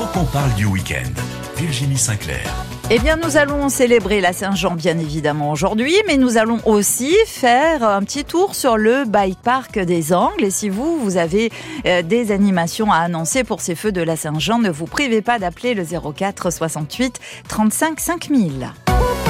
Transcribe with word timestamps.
Faut 0.00 0.18
qu'on 0.18 0.24
parle 0.24 0.54
du 0.54 0.64
week-end. 0.64 1.12
Virginie 1.58 1.98
Sinclair. 1.98 2.40
Eh 2.88 2.98
bien, 2.98 3.18
nous 3.22 3.36
allons 3.36 3.68
célébrer 3.68 4.22
la 4.22 4.32
Saint-Jean, 4.32 4.74
bien 4.74 4.98
évidemment, 4.98 5.50
aujourd'hui, 5.50 5.94
mais 6.06 6.16
nous 6.16 6.38
allons 6.38 6.58
aussi 6.64 7.14
faire 7.26 7.84
un 7.84 8.02
petit 8.02 8.24
tour 8.24 8.54
sur 8.54 8.78
le 8.78 9.04
bike 9.04 9.42
park 9.42 9.78
des 9.78 10.14
Angles. 10.14 10.44
Et 10.44 10.50
si 10.50 10.70
vous, 10.70 10.98
vous 10.98 11.18
avez 11.18 11.52
euh, 11.84 12.00
des 12.00 12.32
animations 12.32 12.90
à 12.90 12.96
annoncer 12.96 13.44
pour 13.44 13.60
ces 13.60 13.74
feux 13.74 13.92
de 13.92 14.00
la 14.00 14.16
Saint-Jean, 14.16 14.58
ne 14.58 14.70
vous 14.70 14.86
privez 14.86 15.20
pas 15.20 15.38
d'appeler 15.38 15.74
le 15.74 15.84
04 15.84 16.50
68 16.50 17.20
35 17.48 18.00
5000. 18.00 18.72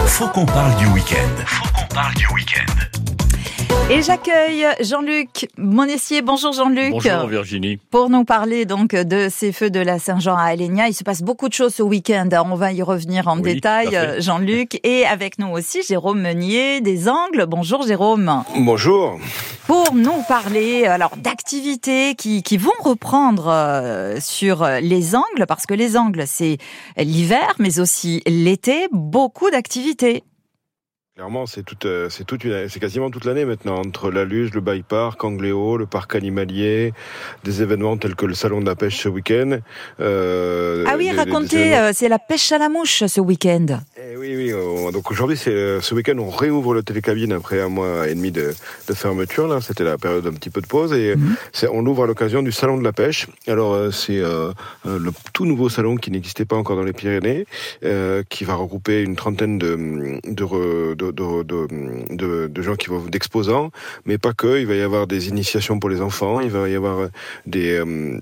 Faut 0.06 0.28
qu'on 0.28 0.46
parle 0.46 0.76
du 0.76 0.86
week-end. 0.86 1.44
Faut 1.46 1.68
qu'on 1.72 1.92
parle 1.92 2.14
du 2.14 2.28
week-end. 2.28 2.99
Et 3.90 4.02
j'accueille 4.02 4.64
Jean-Luc 4.80 5.48
Monessier. 5.58 6.22
Bonjour 6.22 6.52
Jean-Luc. 6.52 6.92
Bonjour 6.92 7.26
Virginie. 7.26 7.78
Pour 7.90 8.08
nous 8.08 8.24
parler 8.24 8.64
donc 8.64 8.94
de 8.94 9.28
ces 9.28 9.50
feux 9.50 9.68
de 9.70 9.80
la 9.80 9.98
Saint-Jean 9.98 10.36
à 10.36 10.44
Alenia, 10.44 10.86
il 10.86 10.94
se 10.94 11.02
passe 11.02 11.22
beaucoup 11.22 11.48
de 11.48 11.54
choses 11.54 11.74
ce 11.74 11.82
week-end. 11.82 12.28
On 12.48 12.54
va 12.54 12.72
y 12.72 12.82
revenir 12.82 13.26
en 13.26 13.36
Oui, 13.38 13.54
détail. 13.54 13.98
Jean-Luc. 14.18 14.78
Et 14.84 15.04
avec 15.06 15.40
nous 15.40 15.48
aussi 15.48 15.82
Jérôme 15.82 16.20
Meunier 16.20 16.80
des 16.80 17.08
Angles. 17.08 17.46
Bonjour 17.48 17.84
Jérôme. 17.84 18.44
Bonjour. 18.58 19.18
Pour 19.66 19.92
nous 19.94 20.22
parler 20.28 20.86
alors 20.86 21.16
d'activités 21.16 22.14
qui, 22.14 22.44
qui 22.44 22.58
vont 22.58 22.70
reprendre 22.82 23.48
euh, 23.48 24.18
sur 24.20 24.64
les 24.80 25.16
Angles, 25.16 25.46
parce 25.48 25.66
que 25.66 25.74
les 25.74 25.96
Angles 25.96 26.24
c'est 26.26 26.58
l'hiver, 26.96 27.54
mais 27.58 27.80
aussi 27.80 28.22
l'été, 28.26 28.86
beaucoup 28.92 29.50
d'activités. 29.50 30.22
Clairement, 31.16 31.44
c'est 31.46 31.64
toute, 31.64 31.86
euh, 31.86 32.08
c'est 32.08 32.22
toute 32.24 32.44
une, 32.44 32.68
c'est 32.68 32.78
quasiment 32.78 33.10
toute 33.10 33.24
l'année 33.24 33.44
maintenant 33.44 33.74
entre 33.80 34.12
la 34.12 34.24
Luge, 34.24 34.54
le 34.54 34.60
Bike 34.60 34.86
Park, 34.86 35.22
Angléo, 35.24 35.76
le 35.76 35.84
parc 35.84 36.14
animalier, 36.14 36.94
des 37.42 37.62
événements 37.62 37.96
tels 37.96 38.14
que 38.14 38.26
le 38.26 38.32
salon 38.34 38.60
de 38.60 38.66
la 38.66 38.76
pêche 38.76 38.96
ce 39.02 39.08
week-end. 39.08 39.58
euh, 39.98 40.84
Ah 40.86 40.94
oui, 40.96 41.10
des- 41.10 41.16
racontez, 41.16 41.76
euh, 41.76 41.90
c'est 41.92 42.08
la 42.08 42.20
pêche 42.20 42.52
à 42.52 42.58
la 42.58 42.68
mouche 42.68 43.02
ce 43.04 43.20
week-end. 43.20 43.66
Eh 44.00 44.16
oui, 44.16 44.34
oui. 44.54 44.92
donc 44.92 45.10
aujourd'hui, 45.10 45.36
c'est 45.36 45.50
euh, 45.50 45.80
ce 45.80 45.94
week-end, 45.96 46.16
on 46.18 46.30
réouvre 46.30 46.74
le 46.74 46.84
télécabine 46.84 47.32
après 47.32 47.60
un 47.60 47.68
mois 47.68 48.08
et 48.08 48.14
demi 48.14 48.30
de, 48.30 48.54
de 48.88 48.94
fermeture. 48.94 49.48
Là, 49.48 49.60
c'était 49.60 49.84
la 49.84 49.98
période 49.98 50.22
d'un 50.22 50.32
petit 50.32 50.48
peu 50.50 50.60
de 50.60 50.68
pause 50.68 50.92
et 50.92 51.16
Mhm. 51.16 51.34
c'est, 51.52 51.66
on 51.68 51.82
l'ouvre 51.82 52.04
à 52.04 52.06
l'occasion 52.06 52.40
du 52.40 52.52
salon 52.52 52.78
de 52.78 52.84
la 52.84 52.92
pêche. 52.92 53.26
Alors 53.48 53.92
c'est 53.92 54.18
euh, 54.20 54.52
le 54.86 55.10
tout 55.32 55.44
nouveau 55.44 55.68
salon 55.68 55.96
qui 55.96 56.12
n'existait 56.12 56.44
pas 56.44 56.54
encore 56.56 56.76
dans 56.76 56.84
les 56.84 56.92
Pyrénées, 56.92 57.46
euh, 57.84 58.22
qui 58.28 58.44
va 58.44 58.54
regrouper 58.54 59.02
une 59.02 59.16
trentaine 59.16 59.58
de 59.58 60.20
de, 60.24 60.94
de, 60.94 61.09
de, 61.12 61.42
de, 61.42 61.66
de- 62.10 62.46
de 62.48 62.62
gens 62.62 62.76
qui 62.76 62.88
vont 62.88 63.00
d'exposants, 63.00 63.70
mais 64.06 64.18
pas 64.18 64.32
que. 64.32 64.58
Il 64.60 64.66
va 64.66 64.74
y 64.74 64.82
avoir 64.82 65.06
des 65.06 65.28
initiations 65.28 65.78
pour 65.78 65.90
les 65.90 66.00
enfants. 66.00 66.40
Il 66.40 66.50
va 66.50 66.68
y 66.68 66.74
avoir 66.74 66.98
euh, 66.98 67.08
des 67.46 67.78
euh, 67.78 68.18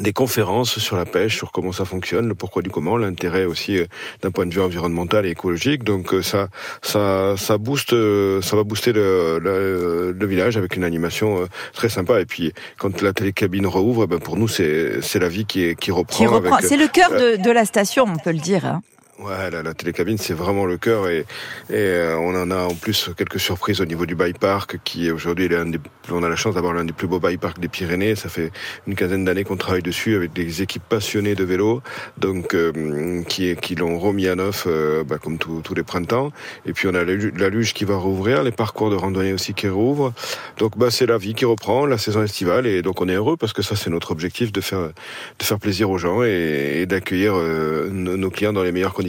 des 0.00 0.12
conférences 0.12 0.80
sur 0.80 0.96
la 0.96 1.04
pêche, 1.04 1.36
sur 1.36 1.52
comment 1.52 1.70
ça 1.70 1.84
fonctionne, 1.84 2.26
le 2.26 2.34
pourquoi 2.34 2.62
du 2.62 2.70
comment, 2.70 2.96
l'intérêt 2.96 3.44
aussi 3.44 3.78
euh, 3.78 3.84
d'un 4.22 4.32
point 4.32 4.44
de 4.44 4.52
vue 4.52 4.60
environnemental 4.60 5.24
et 5.24 5.30
écologique. 5.30 5.84
Donc 5.84 6.12
euh, 6.12 6.20
ça, 6.20 6.48
ça, 6.82 7.36
ça 7.36 7.58
booste, 7.58 7.92
euh, 7.92 8.42
ça 8.42 8.56
va 8.56 8.64
booster 8.64 8.92
le, 8.92 9.38
le, 9.38 10.10
le 10.10 10.26
village 10.26 10.56
avec 10.56 10.74
une 10.74 10.82
animation 10.82 11.46
très 11.74 11.88
sympa. 11.88 12.20
Et 12.20 12.26
puis 12.26 12.52
quand 12.80 13.02
la 13.02 13.12
télécabine 13.12 13.68
rouvre, 13.68 14.06
ben 14.06 14.18
pour 14.18 14.36
nous 14.36 14.48
c'est 14.48 15.00
c'est 15.00 15.20
la 15.20 15.28
vie 15.28 15.44
qui 15.46 15.62
est, 15.62 15.76
qui 15.78 15.92
reprend. 15.92 16.16
Qui 16.18 16.26
reprend. 16.26 16.56
avec, 16.56 16.66
C'est 16.68 16.76
le 16.76 16.88
cœur 16.88 17.10
de, 17.12 17.40
de 17.40 17.50
la 17.52 17.64
station, 17.64 18.04
on 18.08 18.18
peut 18.18 18.32
le 18.32 18.38
dire. 18.40 18.66
hein. 18.66 18.82
Ouais, 19.20 19.48
la, 19.48 19.62
la 19.62 19.74
télécabine, 19.74 20.18
c'est 20.18 20.34
vraiment 20.34 20.66
le 20.66 20.76
cœur 20.76 21.06
et, 21.08 21.20
et 21.20 21.24
euh, 21.70 22.16
on 22.18 22.34
en 22.34 22.50
a 22.50 22.64
en 22.64 22.74
plus 22.74 23.10
quelques 23.16 23.38
surprises 23.38 23.80
au 23.80 23.84
niveau 23.84 24.06
du 24.06 24.16
bike 24.16 24.40
park 24.40 24.78
qui 24.82 25.06
est 25.06 25.12
aujourd'hui 25.12 25.48
des, 25.48 25.56
on 26.10 26.24
a 26.24 26.28
la 26.28 26.34
chance 26.34 26.56
d'avoir 26.56 26.72
l'un 26.74 26.84
des 26.84 26.92
plus 26.92 27.06
beaux 27.06 27.20
bike 27.20 27.38
parks 27.38 27.60
des 27.60 27.68
Pyrénées. 27.68 28.16
Ça 28.16 28.28
fait 28.28 28.50
une 28.88 28.96
quinzaine 28.96 29.24
d'années 29.24 29.44
qu'on 29.44 29.56
travaille 29.56 29.82
dessus 29.82 30.16
avec 30.16 30.32
des 30.32 30.62
équipes 30.62 30.82
passionnées 30.88 31.36
de 31.36 31.44
vélo, 31.44 31.80
donc 32.18 32.54
euh, 32.54 33.22
qui 33.28 33.54
qui 33.54 33.76
l'ont 33.76 34.00
remis 34.00 34.26
à 34.26 34.34
neuf 34.34 34.64
euh, 34.66 35.04
bah, 35.04 35.18
comme 35.18 35.38
tous 35.38 35.74
les 35.76 35.84
printemps. 35.84 36.32
Et 36.66 36.72
puis 36.72 36.88
on 36.88 36.94
a 36.94 37.04
la, 37.04 37.14
lu- 37.14 37.32
la 37.36 37.50
luge 37.50 37.72
qui 37.72 37.84
va 37.84 37.96
rouvrir, 37.96 38.42
les 38.42 38.50
parcours 38.50 38.90
de 38.90 38.96
randonnée 38.96 39.32
aussi 39.32 39.54
qui 39.54 39.68
rouvrent. 39.68 40.12
Donc 40.58 40.76
bah 40.76 40.90
c'est 40.90 41.06
la 41.06 41.18
vie 41.18 41.34
qui 41.34 41.44
reprend, 41.44 41.86
la 41.86 41.98
saison 41.98 42.24
estivale 42.24 42.66
et 42.66 42.82
donc 42.82 43.00
on 43.00 43.08
est 43.08 43.14
heureux 43.14 43.36
parce 43.36 43.52
que 43.52 43.62
ça 43.62 43.76
c'est 43.76 43.90
notre 43.90 44.10
objectif 44.10 44.50
de 44.50 44.60
faire 44.60 44.88
de 45.38 45.44
faire 45.44 45.60
plaisir 45.60 45.88
aux 45.88 45.98
gens 45.98 46.24
et, 46.24 46.80
et 46.80 46.86
d'accueillir 46.86 47.34
euh, 47.36 47.88
nos 47.90 48.30
clients 48.30 48.52
dans 48.52 48.64
les 48.64 48.72
meilleures 48.72 48.92
conditions 48.92 49.03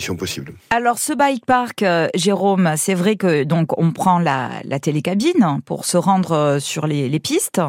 Alors 0.70 1.00
ce 1.00 1.14
bike 1.14 1.46
park, 1.46 1.84
euh, 1.84 2.08
Jérôme, 2.16 2.74
c'est 2.78 2.94
vrai 2.94 3.16
que 3.16 3.44
donc 3.44 3.78
on 3.80 3.92
prend 3.92 4.20
la, 4.20 4.50
télécabine 4.82 5.60
pour 5.66 5.86
se 5.86 5.98
rendre 5.98 6.32
euh, 6.32 6.60
sur 6.60 6.88
les 6.88 7.20
pistes. 7.20 7.62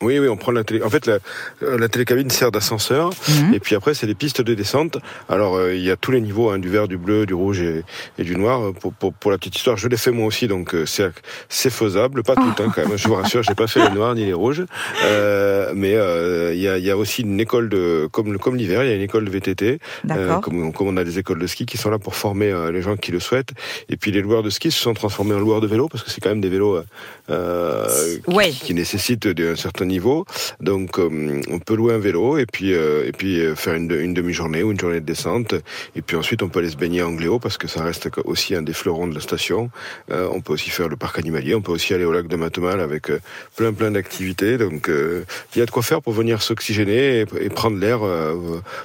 Oui, 0.00 0.18
oui, 0.18 0.28
on 0.28 0.36
prend 0.36 0.52
la 0.52 0.62
télé. 0.64 0.82
En 0.82 0.90
fait, 0.90 1.06
la, 1.06 1.18
euh, 1.62 1.76
la 1.78 1.88
télécabine 1.88 2.30
sert 2.30 2.52
d'ascenseur, 2.52 3.10
Mhm. 3.28 3.54
et 3.54 3.60
puis 3.60 3.74
après, 3.74 3.94
c'est 3.94 4.06
des 4.06 4.14
pistes 4.14 4.40
de 4.40 4.54
descente. 4.54 4.98
Alors, 5.28 5.56
euh, 5.56 5.74
il 5.74 5.82
y 5.82 5.90
a 5.90 5.96
tous 5.96 6.12
les 6.12 6.20
niveaux, 6.20 6.50
hein, 6.50 6.58
du 6.58 6.68
vert, 6.68 6.86
du 6.86 6.96
bleu, 6.98 7.26
du 7.26 7.34
rouge 7.34 7.60
et, 7.60 7.82
et 8.18 8.22
du 8.24 8.36
noir. 8.36 8.72
Pour, 8.80 8.92
pour, 8.92 9.12
pour 9.12 9.30
la 9.30 9.38
petite 9.38 9.56
histoire, 9.56 9.76
je 9.76 9.88
l'ai 9.88 9.96
fait 9.96 10.10
moi 10.12 10.26
aussi, 10.26 10.46
donc 10.46 10.74
euh, 10.74 10.86
c'est 10.86 11.10
c'est 11.48 11.70
faisable, 11.70 12.22
pas 12.22 12.34
tout, 12.36 12.42
hein, 12.42 12.72
quand 12.74 12.86
même. 12.88 12.96
Je 12.96 13.08
vous 13.08 13.14
rassure, 13.14 13.42
j'ai 13.42 13.54
pas 13.54 13.66
fait 13.66 13.80
les 13.88 13.90
noirs 13.94 14.14
ni 14.14 14.24
les 14.24 14.32
rouges, 14.32 14.62
euh, 15.04 15.72
mais 15.74 15.94
euh, 15.96 16.52
il 16.54 16.60
y, 16.60 16.68
a, 16.68 16.78
il 16.78 16.84
y 16.84 16.90
a 16.90 16.96
aussi 16.96 17.22
une 17.22 17.40
école 17.40 17.68
de, 17.68 18.08
comme 18.12 18.38
comme 18.38 18.56
l'hiver, 18.56 18.84
il 18.84 18.88
y 18.90 18.92
a 18.92 18.94
une 18.96 19.02
école 19.02 19.24
de 19.24 19.30
VTT, 19.30 19.64
euh, 19.72 19.78
D'accord. 20.04 20.40
comme, 20.42 20.72
comme 20.72 20.88
on 20.88 20.96
a 20.96 21.04
des 21.04 21.18
écoles 21.18 21.38
de 21.40 21.46
ski 21.46 21.66
qui 21.66 21.76
sont 21.76 21.90
là 21.90 21.98
pour 21.98 22.14
former 22.14 22.50
euh, 22.52 22.70
les 22.70 22.82
gens 22.82 22.96
qui 22.96 23.10
le 23.10 23.20
souhaitent. 23.20 23.50
Et 23.88 23.96
puis 23.96 24.12
les 24.12 24.20
loueurs 24.22 24.42
de 24.42 24.50
ski 24.50 24.70
se 24.70 24.78
sont 24.80 24.94
transformés 24.94 25.34
en 25.34 25.38
loueurs 25.40 25.60
de 25.60 25.66
vélo 25.66 25.88
parce 25.88 26.04
que 26.04 26.10
c'est 26.10 26.20
quand 26.20 26.28
même 26.30 26.40
des 26.40 26.48
vélos 26.50 26.76
euh, 26.76 26.82
euh, 27.30 27.86
qui, 28.24 28.34
Ouais. 28.34 28.50
qui 28.50 28.74
nécessitent 28.74 29.26
un 29.26 29.56
certain 29.56 29.87
niveau. 29.88 30.24
Donc 30.60 30.98
euh, 30.98 31.42
on 31.50 31.58
peut 31.58 31.74
louer 31.74 31.94
un 31.94 31.98
vélo 31.98 32.38
et 32.38 32.46
puis 32.46 32.72
euh, 32.72 33.06
et 33.06 33.12
puis 33.12 33.40
euh, 33.40 33.56
faire 33.56 33.74
une, 33.74 33.88
demi-journée 33.88 34.62
ou 34.62 34.70
une 34.70 34.78
journée 34.78 35.00
de 35.00 35.06
descente. 35.06 35.54
Et 35.96 36.02
puis 36.02 36.16
ensuite 36.16 36.42
on 36.42 36.48
peut 36.48 36.60
aller 36.60 36.70
se 36.70 36.76
baigner 36.76 37.00
à 37.00 37.08
Angléo 37.08 37.38
parce 37.38 37.58
que 37.58 37.66
ça 37.66 37.82
reste 37.82 38.08
aussi 38.24 38.54
un 38.54 38.62
des 38.62 38.72
fleurons 38.72 39.08
de 39.08 39.14
la 39.14 39.20
station. 39.20 39.70
On 40.10 40.40
peut 40.40 40.52
aussi 40.52 40.70
faire 40.70 40.88
le 40.88 40.96
parc 40.96 41.18
animalier. 41.18 41.54
On 41.54 41.62
peut 41.62 41.72
aussi 41.72 41.94
aller 41.94 42.04
au 42.04 42.12
lac 42.12 42.28
de 42.28 42.36
Matemal 42.36 42.80
avec 42.80 43.10
plein 43.56 43.72
plein 43.72 43.90
d'activités. 43.90 44.58
Donc 44.58 44.88
il 44.88 45.58
y 45.58 45.62
a 45.62 45.66
de 45.66 45.70
quoi 45.70 45.82
faire 45.82 46.02
pour 46.02 46.12
venir 46.12 46.42
s'oxygéner 46.42 47.24
et, 47.40 47.48
prendre 47.48 47.78
l'air 47.78 48.00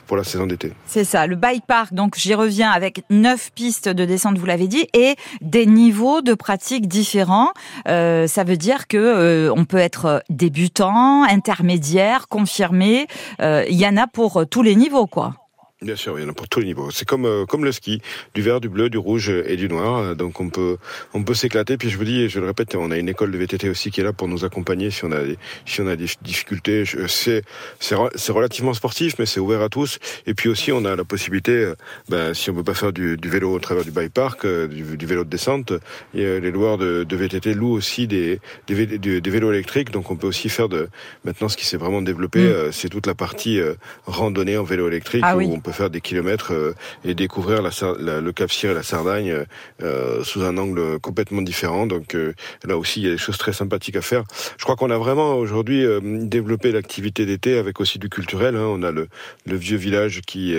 pour 0.07 0.17
la 0.17 0.23
saison 0.23 0.47
d'été. 0.47 0.71
C'est 0.87 1.03
ça, 1.03 1.27
le 1.27 1.35
bike 1.35 1.65
park. 1.67 1.93
Donc 1.93 2.15
j'y 2.17 2.33
reviens 2.33 2.71
avec 2.71 3.03
neuf 3.09 3.51
pistes 3.53 3.89
de 3.89 4.05
descente, 4.05 4.37
vous 4.37 4.45
l'avez 4.45 4.67
dit, 4.67 4.87
et 4.93 5.15
des 5.41 5.65
niveaux 5.65 6.21
de 6.21 6.33
pratique 6.33 6.87
différents. 6.87 7.51
Ça 7.85 8.43
veut 8.45 8.57
dire 8.57 8.87
que 8.87 8.97
euh, 8.97 9.53
on 9.55 9.65
peut 9.65 9.77
être 9.77 10.23
débutant, 10.29 10.92
intermédiaire, 10.95 12.27
confirmé. 12.27 13.07
Euh, 13.41 13.65
Il 13.69 13.75
y 13.75 13.87
en 13.87 13.97
a 13.97 14.07
pour 14.07 14.41
euh, 14.41 14.45
tous 14.45 14.61
les 14.61 14.75
niveaux, 14.75 15.07
quoi. 15.07 15.35
Bien 15.83 15.95
sûr, 15.97 16.17
il 16.17 16.23
y 16.23 16.25
en 16.25 16.29
a 16.29 16.33
pour 16.33 16.47
tous 16.47 16.61
les 16.61 16.65
niveaux. 16.67 16.91
C'est 16.91 17.05
comme 17.05 17.25
euh, 17.25 17.45
comme 17.45 17.65
le 17.65 17.71
ski, 17.73 18.01
du 18.33 18.41
vert, 18.41 18.61
du 18.61 18.69
bleu, 18.69 18.89
du 18.89 18.97
rouge 18.97 19.29
et 19.29 19.57
du 19.57 19.67
noir. 19.67 20.15
Donc 20.15 20.39
on 20.39 20.49
peut 20.49 20.77
on 21.13 21.23
peut 21.23 21.33
s'éclater. 21.33 21.77
Puis 21.77 21.89
je 21.89 21.97
vous 21.97 22.05
dis, 22.05 22.21
et 22.21 22.29
je 22.29 22.39
le 22.39 22.45
répète, 22.47 22.73
on 22.75 22.89
a 22.89 22.97
une 22.97 23.09
école 23.09 23.31
de 23.31 23.37
VTT 23.37 23.69
aussi 23.69 23.91
qui 23.91 23.99
est 23.99 24.03
là 24.03 24.13
pour 24.13 24.27
nous 24.29 24.45
accompagner 24.45 24.91
si 24.91 25.03
on 25.03 25.11
a 25.11 25.21
des, 25.23 25.37
si 25.65 25.81
on 25.81 25.87
a 25.87 25.95
des 25.97 26.05
difficultés. 26.21 26.85
C'est 27.07 27.43
c'est 27.79 27.95
re- 27.95 28.11
c'est 28.15 28.31
relativement 28.31 28.73
sportif, 28.73 29.15
mais 29.19 29.25
c'est 29.25 29.41
ouvert 29.41 29.61
à 29.61 29.67
tous. 29.69 29.99
Et 30.25 30.33
puis 30.33 30.47
aussi, 30.47 30.71
on 30.71 30.85
a 30.85 30.95
la 30.95 31.03
possibilité, 31.03 31.51
euh, 31.51 31.75
ben, 32.07 32.33
si 32.33 32.49
on 32.49 32.53
veut 32.53 32.63
pas 32.63 32.73
faire 32.75 32.93
du, 32.93 33.17
du 33.17 33.29
vélo 33.29 33.51
au 33.53 33.59
travers 33.59 33.83
du 33.83 33.91
bike 33.91 34.13
park, 34.13 34.45
euh, 34.45 34.67
du, 34.67 34.95
du 34.97 35.05
vélo 35.05 35.25
de 35.25 35.29
descente, 35.29 35.73
et, 36.15 36.23
euh, 36.23 36.39
les 36.39 36.51
loueurs 36.51 36.77
de, 36.77 37.03
de 37.03 37.15
VTT 37.17 37.53
louent 37.53 37.73
aussi 37.73 38.07
des 38.07 38.39
des, 38.67 38.85
des- 38.85 39.19
des 39.19 39.29
vélos 39.29 39.51
électriques. 39.51 39.91
Donc 39.91 40.11
on 40.11 40.15
peut 40.15 40.27
aussi 40.27 40.47
faire 40.47 40.69
de 40.69 40.87
maintenant 41.25 41.49
ce 41.49 41.57
qui 41.57 41.65
s'est 41.65 41.77
vraiment 41.77 42.01
développé, 42.01 42.39
Mm. 42.43 42.71
c'est 42.71 42.89
toute 42.89 43.05
la 43.07 43.15
partie 43.15 43.59
randonnée 44.05 44.57
en 44.57 44.63
vélo 44.63 44.87
électrique 44.87 45.21
Ah 45.25 45.35
où 45.35 45.39
oui. 45.39 45.49
on 45.51 45.59
peut 45.59 45.71
faire 45.73 45.89
des 45.89 46.01
kilomètres 46.01 46.53
euh, 46.53 46.73
et 47.03 47.13
découvrir 47.15 47.61
la, 47.61 47.69
la- 47.99 48.21
le 48.21 48.31
Cap 48.31 48.51
Cyr 48.51 48.71
et 48.71 48.73
la 48.73 48.83
Sardagne 48.83 49.45
euh, 49.81 50.23
sous 50.23 50.41
un 50.43 50.57
angle 50.57 50.99
complètement 50.99 51.41
différent. 51.41 51.85
Donc 51.87 52.15
euh, 52.15 52.33
là 52.63 52.77
aussi, 52.77 53.01
il 53.01 53.05
y 53.05 53.09
a 53.09 53.11
des 53.11 53.17
choses 53.17 53.37
très 53.37 53.53
sympathiques 53.53 53.95
à 53.97 54.01
faire. 54.01 54.23
Je 54.57 54.63
crois 54.63 54.75
qu'on 54.75 54.89
a 54.91 54.97
vraiment 54.97 55.35
aujourd'hui 55.35 55.85
développé 56.01 56.71
l'activité 56.71 57.25
d'été 57.25 57.57
avec 57.57 57.79
aussi 57.81 57.99
du 57.99 58.09
culturel. 58.09 58.55
hein. 58.55 58.65
On 58.67 58.83
a 58.83 58.91
le, 58.91 59.07
le 59.45 59.55
vieux 59.55 59.77
village 59.77 60.21
qui, 60.25 60.55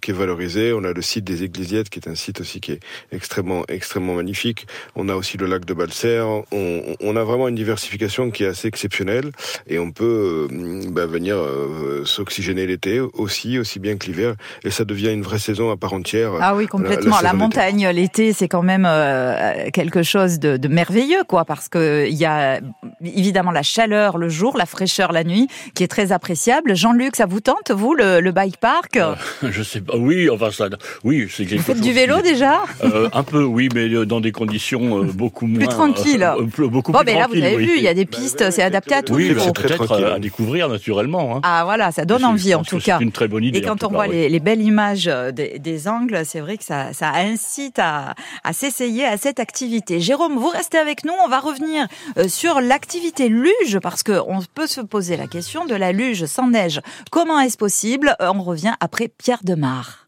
qui 0.00 0.10
est 0.10 0.14
valorisé. 0.14 0.72
On 0.72 0.84
a 0.84 0.92
le 0.92 1.02
site 1.02 1.24
des 1.24 1.44
Ecclésiates 1.44 1.88
qui 1.90 1.98
est 2.00 2.08
un 2.08 2.14
site 2.14 2.40
aussi 2.40 2.60
qui 2.60 2.72
est 2.72 2.80
extrêmement 3.12 3.64
extrêmement 3.68 4.14
magnifique. 4.14 4.66
On 4.96 5.08
a 5.08 5.14
aussi 5.14 5.36
le 5.36 5.46
lac 5.46 5.64
de 5.64 5.74
Balser. 5.74 6.22
On, 6.52 6.96
on 7.00 7.16
a 7.16 7.24
vraiment 7.24 7.48
une 7.48 7.54
diversification 7.54 8.30
qui 8.30 8.44
est 8.44 8.48
assez 8.48 8.68
exceptionnelle 8.68 9.30
et 9.66 9.78
on 9.78 9.92
peut 9.92 10.48
bah, 10.88 11.06
venir 11.06 11.36
euh, 11.36 12.04
s'oxygéner 12.04 12.66
l'été 12.66 13.00
aussi 13.00 13.58
aussi 13.58 13.78
bien 13.78 13.96
que 13.96 14.06
l'hiver 14.06 14.34
et 14.62 14.70
ça 14.70 14.84
devient 14.84 15.12
une 15.12 15.22
vraie 15.22 15.38
saison 15.38 15.70
à 15.70 15.76
part 15.76 15.92
entière. 15.92 16.32
Ah 16.40 16.54
oui, 16.54 16.66
complètement. 16.66 17.16
La, 17.22 17.32
montagne, 17.32 17.88
l'été, 17.88 18.32
c'est 18.32 18.48
quand 18.48 18.62
même 18.62 18.86
euh, 18.86 19.70
quelque 19.72 20.02
chose 20.02 20.38
de, 20.38 20.56
de 20.56 20.68
merveilleux, 20.68 21.24
quoi, 21.26 21.44
parce 21.44 21.68
que 21.68 22.06
il 22.08 22.16
y 22.16 22.24
a 22.24 22.60
évidemment 23.02 23.50
la 23.50 23.62
chaleur 23.62 24.18
le 24.18 24.28
jour, 24.28 24.56
la 24.56 24.66
fraîcheur 24.66 25.12
la 25.12 25.24
nuit, 25.24 25.48
qui 25.74 25.82
est 25.84 25.88
très 25.88 26.12
appréciable. 26.12 26.74
Jean-Luc, 26.74 27.16
ça 27.16 27.26
vous 27.26 27.40
tente, 27.40 27.70
vous, 27.70 27.94
le, 27.94 28.30
bike 28.30 28.56
park? 28.58 28.96
Euh, 28.96 29.14
Je 29.42 29.62
sais 29.62 29.80
pas. 29.80 29.96
Oui, 29.96 30.28
enfin 30.30 30.50
ça. 30.50 30.68
Oui, 31.04 31.28
c'est 31.30 31.44
quelque 31.44 31.58
Vous 31.58 31.64
faites 31.64 31.80
du 31.80 31.92
vélo 31.92 32.20
déjà? 32.20 32.62
euh, 32.84 33.08
Un 33.12 33.22
peu, 33.22 33.42
oui, 33.44 33.68
mais 33.74 33.88
dans 34.06 34.20
des 34.20 34.32
conditions 34.32 35.04
beaucoup 35.04 35.46
moins. 35.46 35.58
Plus 35.58 35.68
tranquilles. 35.68 36.28
beaucoup 36.58 36.92
bon, 36.92 37.00
mais 37.04 37.14
là, 37.14 37.26
vous 37.28 37.36
avez 37.36 37.56
vu, 37.56 37.72
il 37.76 37.82
y 37.82 37.88
a 37.88 37.94
des 37.94 38.06
pistes, 38.06 38.50
c'est 38.50 38.62
adapté 38.62 38.94
à 38.94 39.02
tout. 39.02 39.14
Oui, 39.14 39.34
c'est 39.38 39.54
peut-être 39.54 39.92
à 39.92 40.18
découvrir 40.18 40.68
naturellement. 40.68 41.36
Hein. 41.36 41.40
Ah 41.42 41.62
voilà, 41.64 41.92
ça 41.92 42.04
donne 42.04 42.24
envie 42.24 42.54
en 42.54 42.62
tout 42.62 42.78
cas. 42.78 42.96
C'est 42.98 43.04
une 43.04 43.12
très 43.12 43.28
bonne 43.28 43.44
idée. 43.44 43.58
Et 43.58 43.62
quand 43.62 43.84
on 43.84 43.88
voit 43.88 44.06
les, 44.06 44.40
belles 44.44 44.62
images 44.62 45.06
des, 45.06 45.88
angles, 45.88 46.22
c'est 46.24 46.40
vrai 46.40 46.56
que 46.56 46.64
ça, 46.64 46.92
ça 46.92 47.10
incite 47.14 47.78
à, 47.78 48.14
à 48.44 48.52
s'essayer 48.52 49.04
à 49.04 49.16
cette 49.16 49.40
activité. 49.40 50.00
Jérôme, 50.00 50.36
vous 50.36 50.48
restez 50.48 50.78
avec 50.78 51.04
nous. 51.04 51.12
On 51.24 51.28
va 51.28 51.40
revenir 51.40 51.88
sur 52.28 52.60
l'activité 52.60 53.28
luge 53.28 53.78
parce 53.82 54.02
qu'on 54.02 54.40
peut 54.54 54.66
se 54.66 54.80
poser 54.80 55.16
la 55.16 55.26
question 55.26 55.64
de 55.64 55.74
la 55.74 55.92
luge 55.92 56.26
sans 56.26 56.48
neige. 56.48 56.80
Comment 57.10 57.40
est-ce 57.40 57.56
possible? 57.56 58.14
On 58.20 58.42
revient 58.42 58.74
après 58.80 59.08
Pierre 59.08 59.40
Demar. 59.42 60.06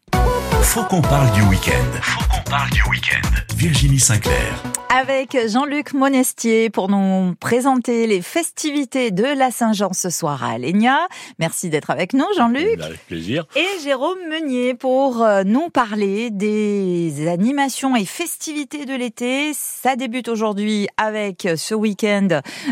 Faut 0.61 0.83
qu'on 0.83 1.01
parle 1.01 1.31
du 1.31 1.41
week-end. 1.43 1.99
Faut 2.01 2.23
qu'on 2.29 2.49
parle 2.49 2.69
du 2.71 2.83
week-end. 2.83 3.27
Virginie 3.55 3.99
Sinclair 3.99 4.63
avec 4.89 5.37
Jean-Luc 5.47 5.93
Monestier 5.93 6.69
pour 6.69 6.89
nous 6.89 7.35
présenter 7.39 8.07
les 8.07 8.21
festivités 8.21 9.11
de 9.11 9.23
la 9.23 9.51
Saint-Jean 9.51 9.93
ce 9.93 10.09
soir 10.09 10.43
à 10.43 10.51
Alenia. 10.51 11.07
Merci 11.39 11.69
d'être 11.69 11.89
avec 11.89 12.13
nous, 12.13 12.25
Jean-Luc. 12.35 12.79
Avec 12.81 13.05
plaisir. 13.07 13.45
Et 13.55 13.81
Jérôme 13.83 14.17
Meunier 14.29 14.73
pour 14.73 15.21
euh, 15.21 15.43
nous 15.43 15.69
parler 15.69 16.29
des 16.29 17.27
animations 17.27 17.95
et 17.95 18.05
festivités 18.05 18.85
de 18.85 18.95
l'été. 18.95 19.51
Ça 19.53 19.95
débute 19.95 20.29
aujourd'hui 20.29 20.87
avec 20.97 21.45
euh, 21.45 21.55
ce 21.55 21.75
week-end, 21.75 22.27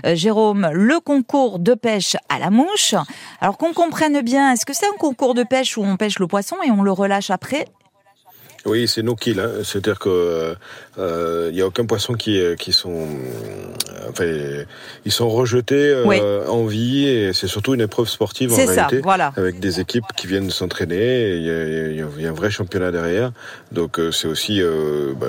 euh, 0.06 0.16
Jérôme, 0.16 0.70
le 0.72 1.00
concours 1.00 1.60
de 1.60 1.74
pêche 1.74 2.16
à 2.30 2.40
la 2.40 2.50
mouche. 2.50 2.96
Alors 3.42 3.58
qu'on 3.58 3.74
comprenne 3.74 4.22
bien, 4.22 4.54
est-ce 4.54 4.66
que 4.66 4.74
c'est 4.74 4.88
un 4.88 4.98
concours 4.98 5.34
de 5.34 5.44
pêche 5.44 5.78
où 5.78 5.84
on 5.84 5.98
pêche 5.98 6.20
le 6.20 6.28
poisson 6.28 6.56
et 6.66 6.72
on 6.72 6.82
le 6.82 6.92
relâche 6.92 7.30
après 7.30 7.66
oui, 8.66 8.88
c'est 8.88 9.04
no 9.04 9.16
kill. 9.16 9.40
Hein. 9.40 9.52
C'est-à-dire 9.64 10.00
que 10.00 10.56
il 10.98 11.02
euh, 11.02 11.52
n'y 11.52 11.62
a 11.62 11.68
aucun 11.68 11.86
poisson 11.86 12.14
qui 12.14 12.42
qui 12.58 12.72
sont 12.72 12.90
euh, 12.90 14.10
enfin 14.10 14.26
ils 15.04 15.12
sont 15.12 15.30
rejetés 15.30 15.90
euh, 15.90 16.48
en 16.48 16.66
vie 16.66 17.08
et 17.08 17.34
c'est 17.34 17.48
surtout 17.48 17.74
une 17.74 17.82
épreuve 17.82 18.08
sportive 18.08 18.54
en 18.54 18.56
réalité, 18.56 19.02
voilà. 19.04 19.34
avec 19.36 19.60
des 19.60 19.80
équipes 19.80 20.06
qui 20.16 20.28
viennent 20.28 20.50
s'entraîner. 20.50 21.36
Il 21.36 21.44
y, 21.44 22.22
y, 22.22 22.26
a 22.26 22.30
un 22.30 22.34
vrai 22.34 22.50
championnat 22.50 22.92
derrière, 22.92 23.32
donc 23.72 24.00
c'est 24.12 24.28
aussi 24.28 24.62
bah, 25.20 25.28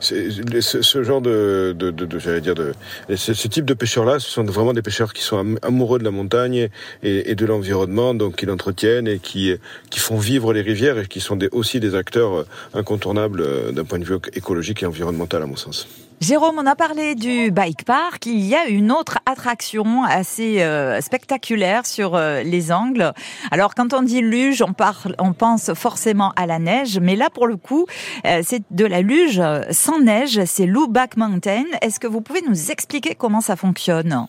ce, 0.00 0.82
ce, 0.82 1.02
genre 1.02 1.20
de, 1.20 1.74
de, 1.76 1.90
de, 1.90 2.06
de 2.06 2.18
j'allais 2.18 2.40
dire 2.40 2.54
de 2.54 2.72
ce, 3.14 3.34
ce 3.34 3.48
type 3.48 3.64
de 3.64 3.74
pêcheurs-là, 3.74 4.18
ce 4.18 4.30
sont 4.30 4.44
vraiment 4.44 4.72
des 4.72 4.82
pêcheurs 4.82 5.12
qui 5.12 5.22
sont 5.22 5.56
amoureux 5.62 5.98
de 5.98 6.04
la 6.04 6.10
montagne 6.10 6.68
et, 7.02 7.30
et 7.30 7.34
de 7.34 7.46
l'environnement, 7.46 8.14
donc 8.14 8.36
qui 8.36 8.46
l'entretiennent 8.46 9.08
et 9.08 9.18
qui 9.18 9.56
qui 9.90 9.98
font 9.98 10.16
vivre 10.16 10.52
les 10.52 10.62
rivières 10.62 10.98
et 10.98 11.06
qui 11.06 11.20
sont 11.20 11.36
des, 11.36 11.48
aussi 11.50 11.80
des 11.80 11.94
acteurs 11.94 12.46
incontournable 12.74 13.40
euh, 13.40 13.72
d'un 13.72 13.84
point 13.84 13.98
de 13.98 14.04
vue 14.04 14.18
écologique 14.34 14.82
et 14.82 14.86
environnemental 14.86 15.42
à 15.42 15.46
mon 15.46 15.56
sens. 15.56 15.88
Jérôme, 16.20 16.56
on 16.58 16.66
a 16.66 16.76
parlé 16.76 17.16
du 17.16 17.50
bike 17.50 17.84
park. 17.84 18.26
Il 18.26 18.40
y 18.40 18.54
a 18.54 18.68
une 18.68 18.92
autre 18.92 19.18
attraction 19.26 20.04
assez 20.04 20.62
euh, 20.62 21.00
spectaculaire 21.00 21.84
sur 21.84 22.14
euh, 22.14 22.42
les 22.42 22.70
angles. 22.70 23.12
Alors, 23.50 23.74
quand 23.74 23.92
on 23.92 24.02
dit 24.02 24.20
luge, 24.20 24.62
on, 24.62 24.72
parle, 24.72 25.16
on 25.18 25.32
pense 25.32 25.74
forcément 25.74 26.32
à 26.36 26.46
la 26.46 26.60
neige, 26.60 27.00
mais 27.00 27.16
là, 27.16 27.28
pour 27.28 27.48
le 27.48 27.56
coup, 27.56 27.86
c'est 28.24 28.62
de 28.70 28.86
la 28.86 29.00
luge 29.00 29.42
sans 29.70 30.00
neige. 30.00 30.40
C'est 30.44 30.68
Back 30.88 31.16
Mountain. 31.16 31.64
Est-ce 31.80 31.98
que 31.98 32.06
vous 32.06 32.20
pouvez 32.20 32.42
nous 32.48 32.70
expliquer 32.70 33.16
comment 33.16 33.40
ça 33.40 33.56
fonctionne? 33.56 34.28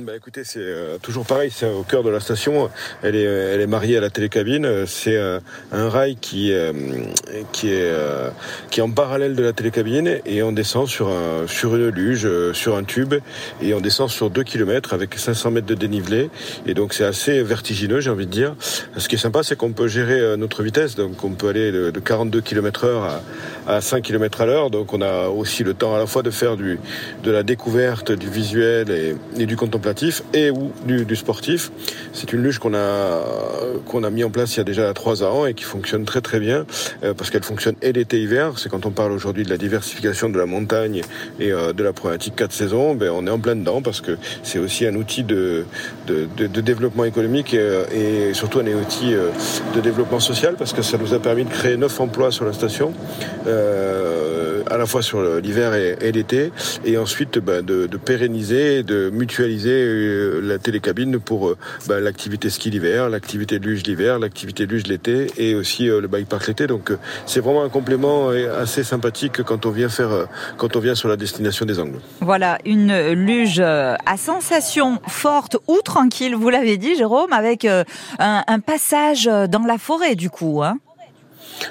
Bah 0.00 0.12
écoutez, 0.14 0.44
c'est 0.44 0.60
euh, 0.60 0.98
toujours 0.98 1.24
pareil, 1.24 1.50
c'est 1.50 1.66
au 1.66 1.82
cœur 1.82 2.02
de 2.02 2.10
la 2.10 2.20
station. 2.20 2.68
Elle 3.02 3.16
est, 3.16 3.22
elle 3.22 3.62
est 3.62 3.66
mariée 3.66 3.96
à 3.96 4.00
la 4.02 4.10
télécabine. 4.10 4.84
C'est 4.86 5.16
euh, 5.16 5.40
un 5.72 5.88
rail 5.88 6.16
qui, 6.16 6.52
euh, 6.52 6.72
qui 7.52 7.70
est, 7.70 7.90
qui 8.70 8.80
est 8.80 8.82
en 8.82 8.90
parallèle 8.90 9.34
de 9.34 9.42
la 9.42 9.54
télécabine 9.54 10.18
et 10.26 10.42
on 10.42 10.52
descend 10.52 10.86
sur 10.86 11.08
un, 11.08 11.46
sur 11.46 11.76
une 11.76 11.88
luge, 11.88 12.28
sur 12.52 12.76
un 12.76 12.84
tube 12.84 13.14
et 13.62 13.72
on 13.72 13.80
descend 13.80 14.10
sur 14.10 14.28
2 14.28 14.42
km 14.42 14.92
avec 14.92 15.14
500 15.14 15.52
mètres 15.52 15.66
de 15.66 15.74
dénivelé. 15.74 16.28
Et 16.66 16.74
donc 16.74 16.92
c'est 16.92 17.04
assez 17.04 17.42
vertigineux, 17.42 18.00
j'ai 18.00 18.10
envie 18.10 18.26
de 18.26 18.30
dire. 18.30 18.54
Ce 18.98 19.08
qui 19.08 19.14
est 19.14 19.18
sympa, 19.18 19.42
c'est 19.42 19.56
qu'on 19.56 19.72
peut 19.72 19.88
gérer 19.88 20.36
notre 20.36 20.62
vitesse. 20.62 20.94
Donc 20.94 21.24
on 21.24 21.30
peut 21.30 21.48
aller 21.48 21.72
de, 21.72 21.90
42 22.00 22.42
km 22.42 22.84
heure 22.84 23.22
à, 23.66 23.76
à 23.76 23.80
5 23.80 24.02
km 24.02 24.42
à 24.42 24.46
l'heure. 24.46 24.70
Donc 24.70 24.92
on 24.92 25.00
a 25.00 25.28
aussi 25.28 25.64
le 25.64 25.72
temps 25.72 25.94
à 25.94 25.98
la 25.98 26.06
fois 26.06 26.22
de 26.22 26.30
faire 26.30 26.56
du, 26.58 26.78
de 27.22 27.30
la 27.30 27.42
découverte, 27.42 28.12
du 28.12 28.28
visuel 28.28 28.90
et, 28.90 29.16
et 29.38 29.46
du 29.46 29.56
contemplatif 29.56 29.85
et 30.34 30.50
ou 30.50 30.72
du, 30.86 31.16
sportif. 31.16 31.70
C'est 32.12 32.32
une 32.32 32.42
luge 32.42 32.58
qu'on 32.58 32.74
a 32.74 33.20
qu'on 33.86 34.04
a 34.04 34.10
mis 34.10 34.24
en 34.24 34.30
place 34.30 34.54
il 34.54 34.58
y 34.58 34.60
a 34.60 34.64
déjà 34.64 34.92
trois 34.94 35.22
ans 35.22 35.46
et 35.46 35.54
qui 35.54 35.64
fonctionne 35.64 36.04
très 36.04 36.20
très 36.20 36.40
bien 36.40 36.66
euh, 37.02 37.14
parce 37.14 37.30
qu'elle 37.30 37.44
fonctionne 37.44 37.76
et 37.82 37.92
l'été 37.92 38.20
hiver. 38.20 38.58
C'est 38.58 38.68
quand 38.68 38.86
on 38.86 38.90
parle 38.90 39.12
aujourd'hui 39.12 39.44
de 39.44 39.50
la 39.50 39.56
diversification 39.56 40.28
de 40.28 40.38
la 40.38 40.46
montagne 40.46 41.02
et 41.38 41.52
euh, 41.52 41.72
de 41.72 41.82
la 41.82 41.92
problématique 41.92 42.36
quatre 42.36 42.52
saisons, 42.52 42.94
ben 42.94 43.10
on 43.10 43.26
est 43.26 43.30
en 43.30 43.38
plein 43.38 43.56
dedans 43.56 43.82
parce 43.82 44.00
que 44.00 44.18
c'est 44.42 44.58
aussi 44.58 44.86
un 44.86 44.94
outil 44.94 45.22
de 45.22 45.64
de, 46.06 46.60
développement 46.60 47.04
économique 47.04 47.54
et, 47.54 48.30
et, 48.30 48.34
surtout 48.34 48.60
un 48.60 48.66
outil 48.66 49.14
euh, 49.14 49.30
de 49.74 49.80
développement 49.80 50.20
social 50.20 50.54
parce 50.58 50.72
que 50.72 50.82
ça 50.82 50.98
nous 50.98 51.14
a 51.14 51.18
permis 51.18 51.44
de 51.44 51.50
créer 51.50 51.76
neuf 51.76 52.00
emplois 52.00 52.30
sur 52.30 52.44
la 52.44 52.52
station. 52.52 52.92
Euh, 53.46 54.62
à 54.70 54.78
la 54.78 54.86
fois 54.86 55.02
sur 55.02 55.22
l'hiver 55.40 55.74
et, 55.74 56.12
l'été, 56.12 56.50
et 56.84 56.98
ensuite 56.98 57.38
bah, 57.38 57.62
de, 57.62 57.86
pérenniser, 57.96 58.82
de 58.82 59.10
mutualiser 59.10 59.75
euh, 59.82 60.40
la 60.42 60.58
télécabine 60.58 61.18
pour 61.18 61.48
euh, 61.48 61.56
bah, 61.86 62.00
l'activité 62.00 62.50
ski 62.50 62.70
l'hiver, 62.70 63.08
l'activité 63.08 63.58
de 63.58 63.66
luge 63.66 63.82
l'hiver, 63.84 64.18
l'activité 64.18 64.66
de 64.66 64.72
luge 64.72 64.86
l'été, 64.86 65.26
et 65.36 65.54
aussi 65.54 65.88
euh, 65.88 66.00
le 66.00 66.08
bike 66.08 66.28
park 66.28 66.46
l'été. 66.46 66.66
Donc 66.66 66.92
c'est 67.26 67.40
vraiment 67.40 67.64
un 67.64 67.68
complément 67.68 68.28
assez 68.28 68.84
sympathique 68.84 69.42
quand 69.42 69.66
on 69.66 69.70
vient 69.70 69.88
faire, 69.88 70.26
quand 70.56 70.76
on 70.76 70.80
vient 70.80 70.94
sur 70.94 71.08
la 71.08 71.16
destination 71.16 71.66
des 71.66 71.78
Angles. 71.78 72.00
Voilà 72.20 72.58
une 72.64 73.12
luge 73.12 73.60
à 73.60 74.16
sensation 74.16 75.00
forte 75.06 75.56
ou 75.68 75.78
tranquille, 75.84 76.34
vous 76.34 76.50
l'avez 76.50 76.76
dit 76.76 76.96
Jérôme, 76.96 77.32
avec 77.32 77.66
un, 78.18 78.60
passage 78.64 79.26
dans 79.26 79.64
la 79.66 79.78
forêt 79.78 80.14
du 80.14 80.30
coup. 80.30 80.62
Hein 80.62 80.78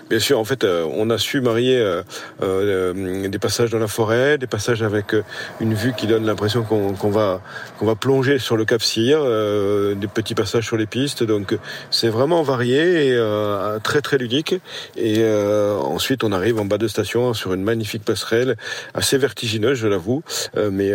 Bien 0.10 0.20
sûr, 0.20 0.40
en 0.40 0.44
fait, 0.44 0.64
euh, 0.64 0.88
on 0.94 1.10
a 1.10 1.18
su 1.18 1.42
marier 1.42 1.78
euh, 1.78 2.04
euh, 2.42 3.28
des 3.28 3.40
passages 3.40 3.70
dans 3.70 3.80
la 3.80 3.88
forêt, 3.88 4.38
des 4.38 4.48
passages 4.48 4.84
avec 4.84 5.16
une 5.60 5.74
vue 5.74 5.94
qui 5.94 6.08
donne 6.08 6.26
l'impression 6.26 6.64
qu'on 6.64 7.10
va 7.10 7.42
qu'on 7.80 7.86
va 7.86 7.96
plonger 7.96 8.40
sur 8.40 8.58
le 8.58 8.66
Cap 8.66 8.82
des 8.82 10.08
petits 10.08 10.36
passages 10.36 10.66
sur 10.66 10.78
les 10.78 10.86
pistes. 10.86 11.24
Donc, 11.24 11.58
c'est 11.90 12.10
vraiment 12.10 12.44
varié 12.44 13.10
et 13.10 13.80
très 13.84 14.02
très 14.02 14.18
ludique. 14.18 14.56
Et 14.96 15.24
ensuite, 15.26 16.24
on 16.24 16.32
arrive 16.32 16.60
en 16.60 16.66
bas 16.66 16.78
de 16.78 16.88
station 16.88 17.34
sur 17.34 17.54
une 17.54 17.64
magnifique 17.64 18.04
passerelle, 18.04 18.58
assez 18.94 19.18
vertigineuse, 19.18 19.78
je 19.78 19.88
l'avoue, 19.88 20.24
mais 20.72 20.92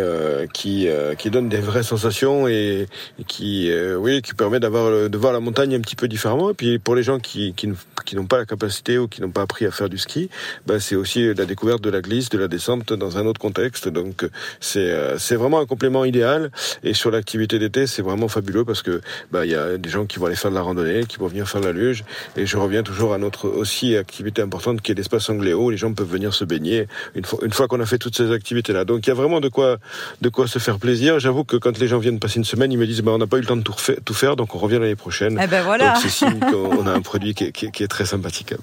qui 0.53 0.89
qui 1.19 1.31
donne 1.31 1.49
des 1.49 1.61
vraies 1.61 1.83
sensations 1.83 2.49
et, 2.49 2.87
qui 3.27 3.73
oui 3.97 4.23
qui 4.23 4.35
permet 4.35 4.61
d'avoir 4.61 5.09
de 5.09 5.19
voir 5.19 5.33
la 5.33 5.41
montagne 5.41 5.75
un 5.75 5.81
petit 5.81 5.97
peu 5.97 6.09
différemment. 6.09 6.51
Et 6.51 6.55
puis 6.55 6.79
pour 6.79 6.95
les 6.95 7.03
gens 7.03 7.19
qui 7.19 7.55
qui, 7.55 7.71
qui 8.05 8.17
n'ont 8.17 8.27
pas 8.27 8.39
la 8.39 8.47
capacité 8.47 8.70
ou 8.99 9.09
qui 9.09 9.21
n'ont 9.21 9.31
pas 9.31 9.43
appris 9.43 9.67
à 9.67 9.71
faire 9.71 9.89
du 9.89 9.99
ski, 9.99 10.31
bah, 10.67 10.81
c'est 10.81 10.97
aussi 10.97 11.33
la 11.35 11.45
découverte 11.45 11.83
de 11.83 11.91
la 11.91 12.01
glisse, 12.01 12.29
de 12.29 12.39
la 12.39 12.49
descente 12.49 12.93
dans 12.93 13.19
un 13.19 13.27
autre 13.27 13.41
contexte. 13.41 13.89
Donc 13.89 14.29
c'est 14.61 14.91
euh, 14.91 15.19
c'est 15.19 15.37
vraiment 15.37 15.61
un 15.61 15.67
complément 15.67 16.05
idéal. 16.05 16.51
Et 16.83 16.95
sur 16.95 17.11
l'activité 17.11 17.59
d'été, 17.59 17.87
c'est 17.87 18.03
vraiment 18.03 18.29
fabuleux 18.29 18.65
parce 18.65 18.83
que 18.83 19.01
bah 19.31 19.45
il 19.47 19.53
y 19.53 19.55
a 19.55 19.79
des 19.79 19.91
gens 19.91 20.07
qui 20.07 20.19
vont 20.19 20.27
aller 20.27 20.37
faire 20.37 20.51
de 20.51 20.57
la 20.57 20.63
randonnée, 20.63 21.05
qui 21.07 21.19
vont 21.19 21.29
venir 21.29 21.49
faire 21.49 21.61
de 21.61 21.67
la 21.67 21.73
luge. 21.73 22.05
Et 22.37 22.47
je 22.47 22.57
reviens 22.57 22.83
toujours 22.83 23.15
à 23.15 23.19
notre 23.19 23.49
aussi 23.49 23.97
activité 23.97 24.43
importante 24.43 24.81
qui 24.83 24.93
est 24.93 24.95
l'espace 24.95 25.29
angléo. 25.29 25.61
Où 25.61 25.71
les 25.71 25.77
gens 25.77 25.93
peuvent 25.93 26.11
venir 26.11 26.33
se 26.33 26.45
baigner 26.45 26.87
une 27.15 27.25
fois 27.25 27.41
une 27.43 27.53
fois 27.53 27.69
qu'on 27.69 27.81
a 27.81 27.87
fait 27.87 27.99
toutes 27.99 28.17
ces 28.17 28.33
activités 28.33 28.73
là. 28.73 28.85
Donc 28.85 29.07
il 29.07 29.09
y 29.09 29.13
a 29.13 29.15
vraiment 29.15 29.41
de 29.41 29.49
quoi 29.49 29.79
de 30.21 30.29
quoi 30.29 30.47
se 30.47 30.59
faire 30.59 30.79
plaisir. 30.79 31.19
J'avoue 31.19 31.45
que 31.45 31.57
quand 31.57 31.79
les 31.79 31.89
gens 31.89 31.99
viennent 31.99 32.19
passer 32.19 32.39
une 32.39 32.45
semaine, 32.45 32.73
ils 32.73 32.79
me 32.79 32.87
disent 32.87 33.03
bah 33.03 33.13
on 33.13 33.19
n'a 33.19 33.27
pas 33.27 33.37
eu 33.37 33.41
le 33.41 33.47
temps 33.47 33.57
de 33.57 33.63
tout, 33.63 34.15
faire, 34.15 34.37
donc 34.37 34.55
on 34.55 34.59
revient 34.59 34.79
l'année 34.79 34.97
prochaine. 34.97 35.39
Eh 35.43 35.47
ben 35.47 35.63
voilà. 35.63 35.93
Donc 35.93 36.03
c'est 36.03 36.09
signe 36.09 36.39
qu'on 36.39 36.87
a 36.87 36.93
un 36.93 37.03
produit 37.03 37.35
qui 37.35 37.45
est, 37.45 37.53
qui 37.53 37.83
est 37.83 37.89
très 37.89 38.05
sympathique. 38.05 38.55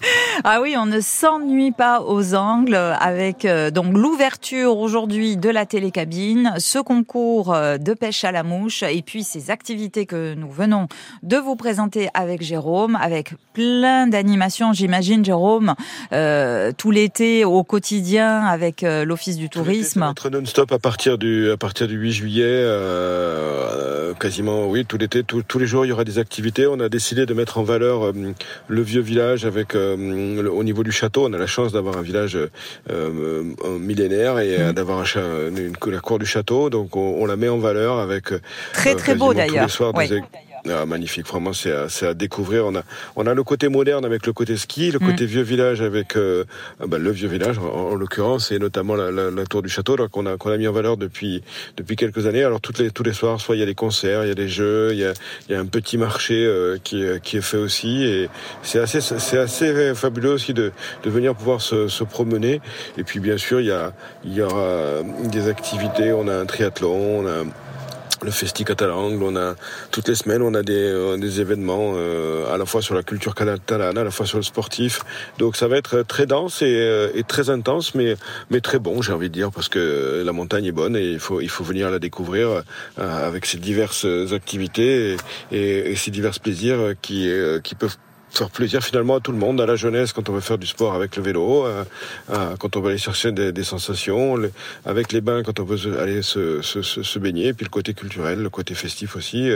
Ah 0.44 0.62
oui, 0.62 0.76
on 0.78 0.86
ne 0.86 1.00
s'ennuie 1.02 1.72
pas 1.72 2.02
aux 2.02 2.34
angles 2.34 2.76
avec 2.76 3.46
euh, 3.46 3.72
donc 3.72 3.94
l'ouverture 3.94 4.78
aujourd'hui 4.78 5.36
de 5.38 5.50
la 5.50 5.66
télécabine, 5.66 6.54
ce 6.58 6.80
concours 6.80 7.54
euh, 7.54 7.78
de 7.78 7.94
pêche 7.94 8.24
à 8.24 8.32
la 8.32 8.44
mouche 8.44 8.84
et 8.84 9.02
puis 9.02 9.24
ces 9.24 9.52
activités 9.52 10.06
que 10.06 10.34
nous 10.36 10.50
venons 10.50 10.88
de 11.24 11.38
vous 11.38 11.56
présenter 11.56 12.10
avec 12.14 12.42
Jérôme, 12.42 12.96
avec 12.96 13.34
plein 13.54 14.08
d'animations, 14.08 14.74
j'imagine 14.74 15.26
Jérôme, 15.26 15.76
euh, 16.14 16.72
tout 16.78 16.92
l'été 16.92 17.44
au 17.44 17.64
quotidien 17.64 18.46
avec 18.46 18.82
l'Office 18.84 19.38
du 19.38 19.50
tourisme. 19.50 20.02
Notre 20.02 20.30
non-stop 20.30 20.72
à 20.72 20.80
partir 20.80 21.18
du 21.18 21.52
à 21.52 21.58
partir 21.58 21.88
du 21.88 21.96
8 21.96 22.12
juillet, 22.12 22.66
quasiment 24.20 24.68
oui, 24.68 24.86
tout 24.86 24.98
l'été, 24.98 25.24
tous 25.24 25.60
les 25.60 25.68
jours 25.68 25.86
il 25.86 25.90
y 25.90 25.92
aura 25.92 26.04
des 26.04 26.20
activités. 26.20 26.68
On 26.68 26.80
a 26.80 26.90
décidé 26.90 27.26
de 27.26 27.34
mettre 27.34 27.58
en 27.58 27.64
valeur 27.64 28.14
le 28.68 28.82
vieux 28.82 29.02
village 29.02 29.18
village 29.18 29.46
avec 29.96 30.48
au 30.48 30.64
niveau 30.64 30.84
du 30.84 30.92
château. 30.92 31.28
On 31.28 31.34
a 31.34 31.38
la 31.38 31.48
chance 31.48 31.72
d'avoir 31.72 31.98
un 31.98 32.02
village 32.02 32.38
millénaire 33.80 34.40
et 34.40 34.58
mmh. 34.58 34.72
d'avoir 34.74 35.04
une, 35.16 35.74
la 35.88 36.00
cour 36.00 36.20
du 36.20 36.26
château. 36.26 36.70
Donc 36.70 36.96
on, 36.96 37.26
la 37.26 37.36
met 37.36 37.50
en 37.50 37.58
valeur 37.58 38.00
avec 38.00 38.34
très 38.74 38.96
très 38.96 39.16
beau 39.16 39.34
d'ailleurs. 39.34 39.68
Ah, 40.70 40.86
magnifique, 40.86 41.28
vraiment, 41.28 41.54
c'est 41.54 41.72
à, 41.72 41.88
à, 42.02 42.14
découvrir. 42.14 42.66
On 42.66 42.76
a, 42.76 42.84
on 43.16 43.26
a 43.28 43.34
le 43.34 43.44
côté 43.44 43.68
moderne 43.70 44.06
avec 44.06 44.26
le 44.26 44.34
côté 44.34 44.58
ski, 44.58 44.92
le 44.92 45.00
mm. 45.00 45.06
côté 45.06 45.26
vieux 45.26 45.42
village 45.42 45.82
avec 45.82 46.16
euh, 46.16 46.46
ah, 46.80 46.86
bah, 46.88 46.98
le 46.98 47.12
vieux 47.12 47.28
village 47.28 47.58
en, 47.60 47.96
l'occurrence, 47.96 48.52
et 48.52 48.60
notamment 48.60 48.96
la, 48.96 49.12
la, 49.12 49.32
la, 49.32 49.46
tour 49.46 49.62
du 49.62 49.70
château 49.70 49.96
qu'on 50.12 50.26
a, 50.26 50.38
qu'on 50.38 50.52
a 50.52 50.58
mis 50.58 50.68
en 50.68 50.72
valeur 50.72 50.98
depuis, 50.98 51.44
depuis 51.78 51.96
quelques 51.96 52.26
années. 52.28 52.44
Alors 52.44 52.62
toutes 52.62 52.80
les, 52.80 52.92
tous 52.92 53.04
les 53.04 53.14
soirs, 53.14 53.40
soit 53.40 53.56
il 53.56 53.60
y 53.60 53.64
a 53.64 53.66
des 53.66 53.76
concerts, 53.76 54.24
il 54.24 54.28
y 54.28 54.32
a 54.32 54.36
des 54.36 54.50
jeux, 54.50 54.90
il 54.94 55.00
y 55.00 55.06
a, 55.06 55.14
il 55.48 55.54
y 55.54 55.56
a 55.56 55.60
un 55.60 55.66
petit 55.66 55.98
marché 55.98 56.46
euh, 56.46 56.78
qui, 56.84 57.04
qui 57.24 57.38
est 57.38 57.42
fait 57.42 57.58
aussi, 57.58 58.04
et 58.04 58.30
c'est 58.62 58.80
assez, 58.80 59.02
c'est 59.02 59.38
assez 59.38 59.94
fabuleux 59.96 60.32
aussi 60.32 60.54
de, 60.54 60.72
de 61.04 61.10
venir 61.10 61.36
pouvoir 61.36 61.62
se, 61.62 61.88
se 61.88 62.04
promener. 62.04 62.62
Et 62.98 63.04
puis 63.04 63.20
bien 63.20 63.38
sûr, 63.38 63.60
il 63.60 63.68
y 63.68 63.72
a, 63.72 63.94
il 64.24 64.34
y 64.34 64.42
aura 64.42 65.02
des 65.24 65.48
activités. 65.48 66.12
On 66.12 66.28
a 66.28 66.36
un 66.36 66.46
triathlon, 66.46 67.20
on 67.20 67.28
a 67.28 67.44
le 68.24 68.32
Festi 68.32 68.64
Catalan, 68.64 69.12
on 69.22 69.36
a 69.36 69.56
toutes 69.92 70.08
les 70.08 70.16
semaines 70.16 70.42
on 70.42 70.54
a 70.54 70.64
des, 70.64 70.74
euh, 70.74 71.18
des 71.18 71.42
événements 71.42 71.94
euh, 71.96 72.54
à 72.54 72.58
la 72.58 72.66
fois 72.66 72.82
sur 72.82 72.96
la 72.96 73.04
culture 73.04 73.36
catalane, 73.36 73.98
à 73.98 74.04
la 74.04 74.12
fois 74.12 74.26
sur 74.26 74.38
le 74.38 74.44
sportif. 74.44 75.02
Donc 75.38 75.56
ça 75.56 75.68
va 75.68 75.78
être 75.78 76.02
très 76.02 76.26
dense 76.26 76.62
et, 76.62 76.66
euh, 76.66 77.10
et 77.14 77.24
très 77.24 77.50
intense, 77.50 77.96
mais 77.96 78.16
mais 78.50 78.62
très 78.62 78.80
bon, 78.80 79.02
j'ai 79.02 79.14
envie 79.14 79.30
de 79.30 79.34
dire, 79.34 79.52
parce 79.52 79.70
que 79.70 80.24
la 80.26 80.32
montagne 80.32 80.66
est 80.66 80.72
bonne 80.72 80.96
et 80.96 81.12
il 81.12 81.20
faut 81.20 81.42
il 81.42 81.50
faut 81.50 81.64
venir 81.64 81.92
la 81.92 82.00
découvrir 82.00 82.64
avec 82.98 83.46
ses 83.46 83.58
diverses 83.58 84.06
activités 84.34 85.14
et, 85.52 85.56
et, 85.56 85.92
et 85.92 85.96
ces 85.96 86.12
divers 86.12 86.40
plaisirs 86.40 86.94
qui 87.02 87.30
qui 87.64 87.76
peuvent 87.76 87.98
faire 88.38 88.50
plaisir 88.50 88.84
finalement 88.84 89.16
à 89.16 89.20
tout 89.20 89.32
le 89.32 89.38
monde, 89.38 89.60
à 89.60 89.66
la 89.66 89.76
jeunesse 89.76 90.14
quand 90.14 90.30
on 90.30 90.34
veut 90.34 90.42
faire 90.42 90.58
du 90.58 90.68
sport 90.68 90.94
avec 90.94 91.16
le 91.16 91.24
vélo, 91.24 91.66
euh, 91.66 91.84
euh, 92.32 92.56
quand 92.60 92.76
on 92.76 92.82
veut 92.82 92.90
aller 92.90 92.98
chercher 92.98 93.32
des, 93.32 93.52
des 93.52 93.64
sensations, 93.64 94.38
avec 94.86 95.12
les 95.12 95.22
bains 95.22 95.44
quand 95.44 95.60
on 95.60 95.64
veut 95.64 96.00
aller 96.00 96.22
se, 96.22 96.62
se, 96.62 96.82
se, 96.82 97.20
baigner, 97.20 97.48
et 97.48 97.54
puis 97.54 97.66
le 97.66 97.70
côté 97.70 97.94
culturel, 97.94 98.42
le 98.42 98.50
côté 98.50 98.76
festif 98.76 99.16
aussi. 99.16 99.50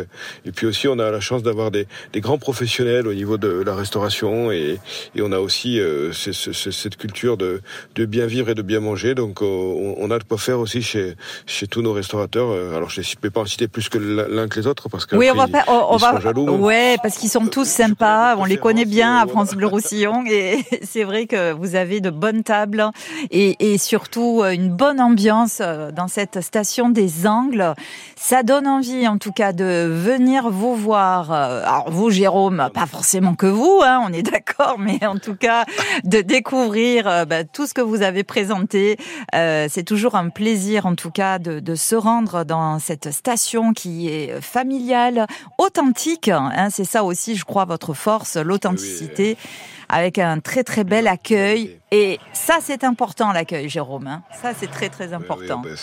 Et 0.46 0.52
puis 0.52 0.66
aussi 0.66 0.88
on 0.88 0.98
a 1.00 1.12
la 1.12 1.20
chance 1.20 1.44
d'avoir 1.44 1.72
des, 1.72 1.88
des, 2.14 2.22
grands 2.22 2.38
professionnels 2.38 3.08
au 3.08 3.14
niveau 3.14 3.38
de 3.38 3.50
la 3.50 3.76
restauration 3.76 4.52
et, 4.52 4.80
et 5.16 5.22
on 5.22 5.32
a 5.32 5.40
aussi 5.40 5.80
euh, 5.80 6.12
cette 6.14 6.98
culture 6.98 7.38
de, 7.38 7.62
de, 7.96 8.06
bien 8.06 8.26
vivre 8.26 8.50
et 8.50 8.56
de 8.56 8.62
bien 8.62 8.80
manger. 8.80 9.16
Donc 9.16 9.42
on, 9.42 10.12
a 10.12 10.20
de 10.20 10.24
quoi 10.24 10.38
faire 10.38 10.60
aussi 10.60 10.82
chez, 10.82 11.16
chez 11.46 11.68
tous 11.68 11.82
nos 11.82 11.94
restaurateurs. 11.94 12.52
Alors 12.76 12.90
je 12.90 13.02
ne 13.02 13.06
peux 13.22 13.30
pas 13.30 13.42
en 13.42 13.46
citer 13.46 13.68
plus 13.68 13.90
que 13.90 13.98
l'un 13.98 14.48
que 14.48 14.60
les 14.60 14.68
autres 14.68 14.90
parce 14.90 15.06
que 15.06 15.16
oui, 15.16 15.30
on 15.32 15.36
va, 15.36 15.48
on, 15.68 15.98
va, 15.98 16.32
ouais, 16.34 16.98
parce 17.02 17.18
qu'ils 17.18 17.30
sont 17.30 17.46
tous 17.46 17.68
sympas, 17.68 18.36
on 18.38 18.46
les 18.46 18.58
connaît 18.58 18.71
bien 18.74 19.18
à 19.18 19.28
France 19.28 19.54
Bleu 19.54 19.68
Roussillon 19.68 20.24
et 20.26 20.66
c'est 20.82 21.04
vrai 21.04 21.26
que 21.26 21.52
vous 21.52 21.76
avez 21.76 22.02
de 22.02 22.10
bonnes 22.10 22.44
tables 22.44 22.90
et, 23.30 23.74
et, 23.74 23.78
surtout 23.78 24.42
euh, 24.42 24.52
une 24.52 24.70
bonne 24.70 25.00
ambiance 25.00 25.60
euh, 25.62 25.92
dans 25.92 26.08
cette 26.08 26.42
station 26.42 26.90
des 26.90 27.28
Angles. 27.28 27.74
Ça 28.16 28.44
donne 28.44 28.68
envie 28.68 29.08
en 29.08 29.18
tout 29.18 29.32
cas 29.32 29.54
de 29.54 29.88
venir 29.90 30.50
vous 30.50 30.76
voir. 30.76 31.32
Euh, 31.32 31.64
alors 31.64 31.92
vous 31.92 32.10
Jérôme, 32.10 32.70
pas 32.74 32.86
forcément 32.86 33.36
que 33.36 33.46
vous, 33.46 33.82
hein, 33.84 34.02
on 34.08 34.14
est 34.14 34.24
d'accord, 34.32 34.78
mais 34.80 35.06
en 35.06 35.18
tout 35.18 35.36
cas 35.36 35.66
de 36.04 36.22
découvrir 36.22 37.26
bah, 37.28 37.44
tout 37.44 37.68
ce 37.68 37.74
que 37.74 37.82
vous 37.82 38.02
avez 38.02 38.24
présenté. 38.24 38.98
Euh, 39.36 39.68
c'est 39.70 39.84
toujours 39.84 40.16
un 40.16 40.30
plaisir 40.30 40.86
en 40.86 40.96
tout 40.96 41.12
cas 41.12 41.40
de, 41.40 41.60
de, 41.60 41.76
se 41.76 41.96
rendre 41.96 42.44
dans 42.44 42.80
cette 42.80 43.12
station 43.12 43.74
qui 43.74 44.10
est 44.10 44.42
familiale, 44.42 45.28
authentique. 45.58 46.30
Hein, 46.30 46.70
c'est 46.70 46.86
ça 46.86 47.04
aussi, 47.04 47.36
je 47.36 47.46
crois, 47.46 47.66
votre 47.66 47.94
force 47.94 48.38
l'authenticité, 48.38 48.61
avec 49.90 50.18
un 50.20 50.40
très 50.40 50.64
très 50.64 50.84
bel 50.84 51.08
accueil. 51.08 51.81
Et 51.94 52.20
ça, 52.32 52.60
c'est 52.62 52.86
important, 52.86 53.34
l'accueil, 53.34 53.68
Jérôme. 53.68 54.08
Hein. 54.08 54.24
Ça, 54.42 54.54
c'est 54.58 54.72
très 54.72 54.88
très 54.88 55.12
important. 55.12 55.62
Ben, 55.62 55.76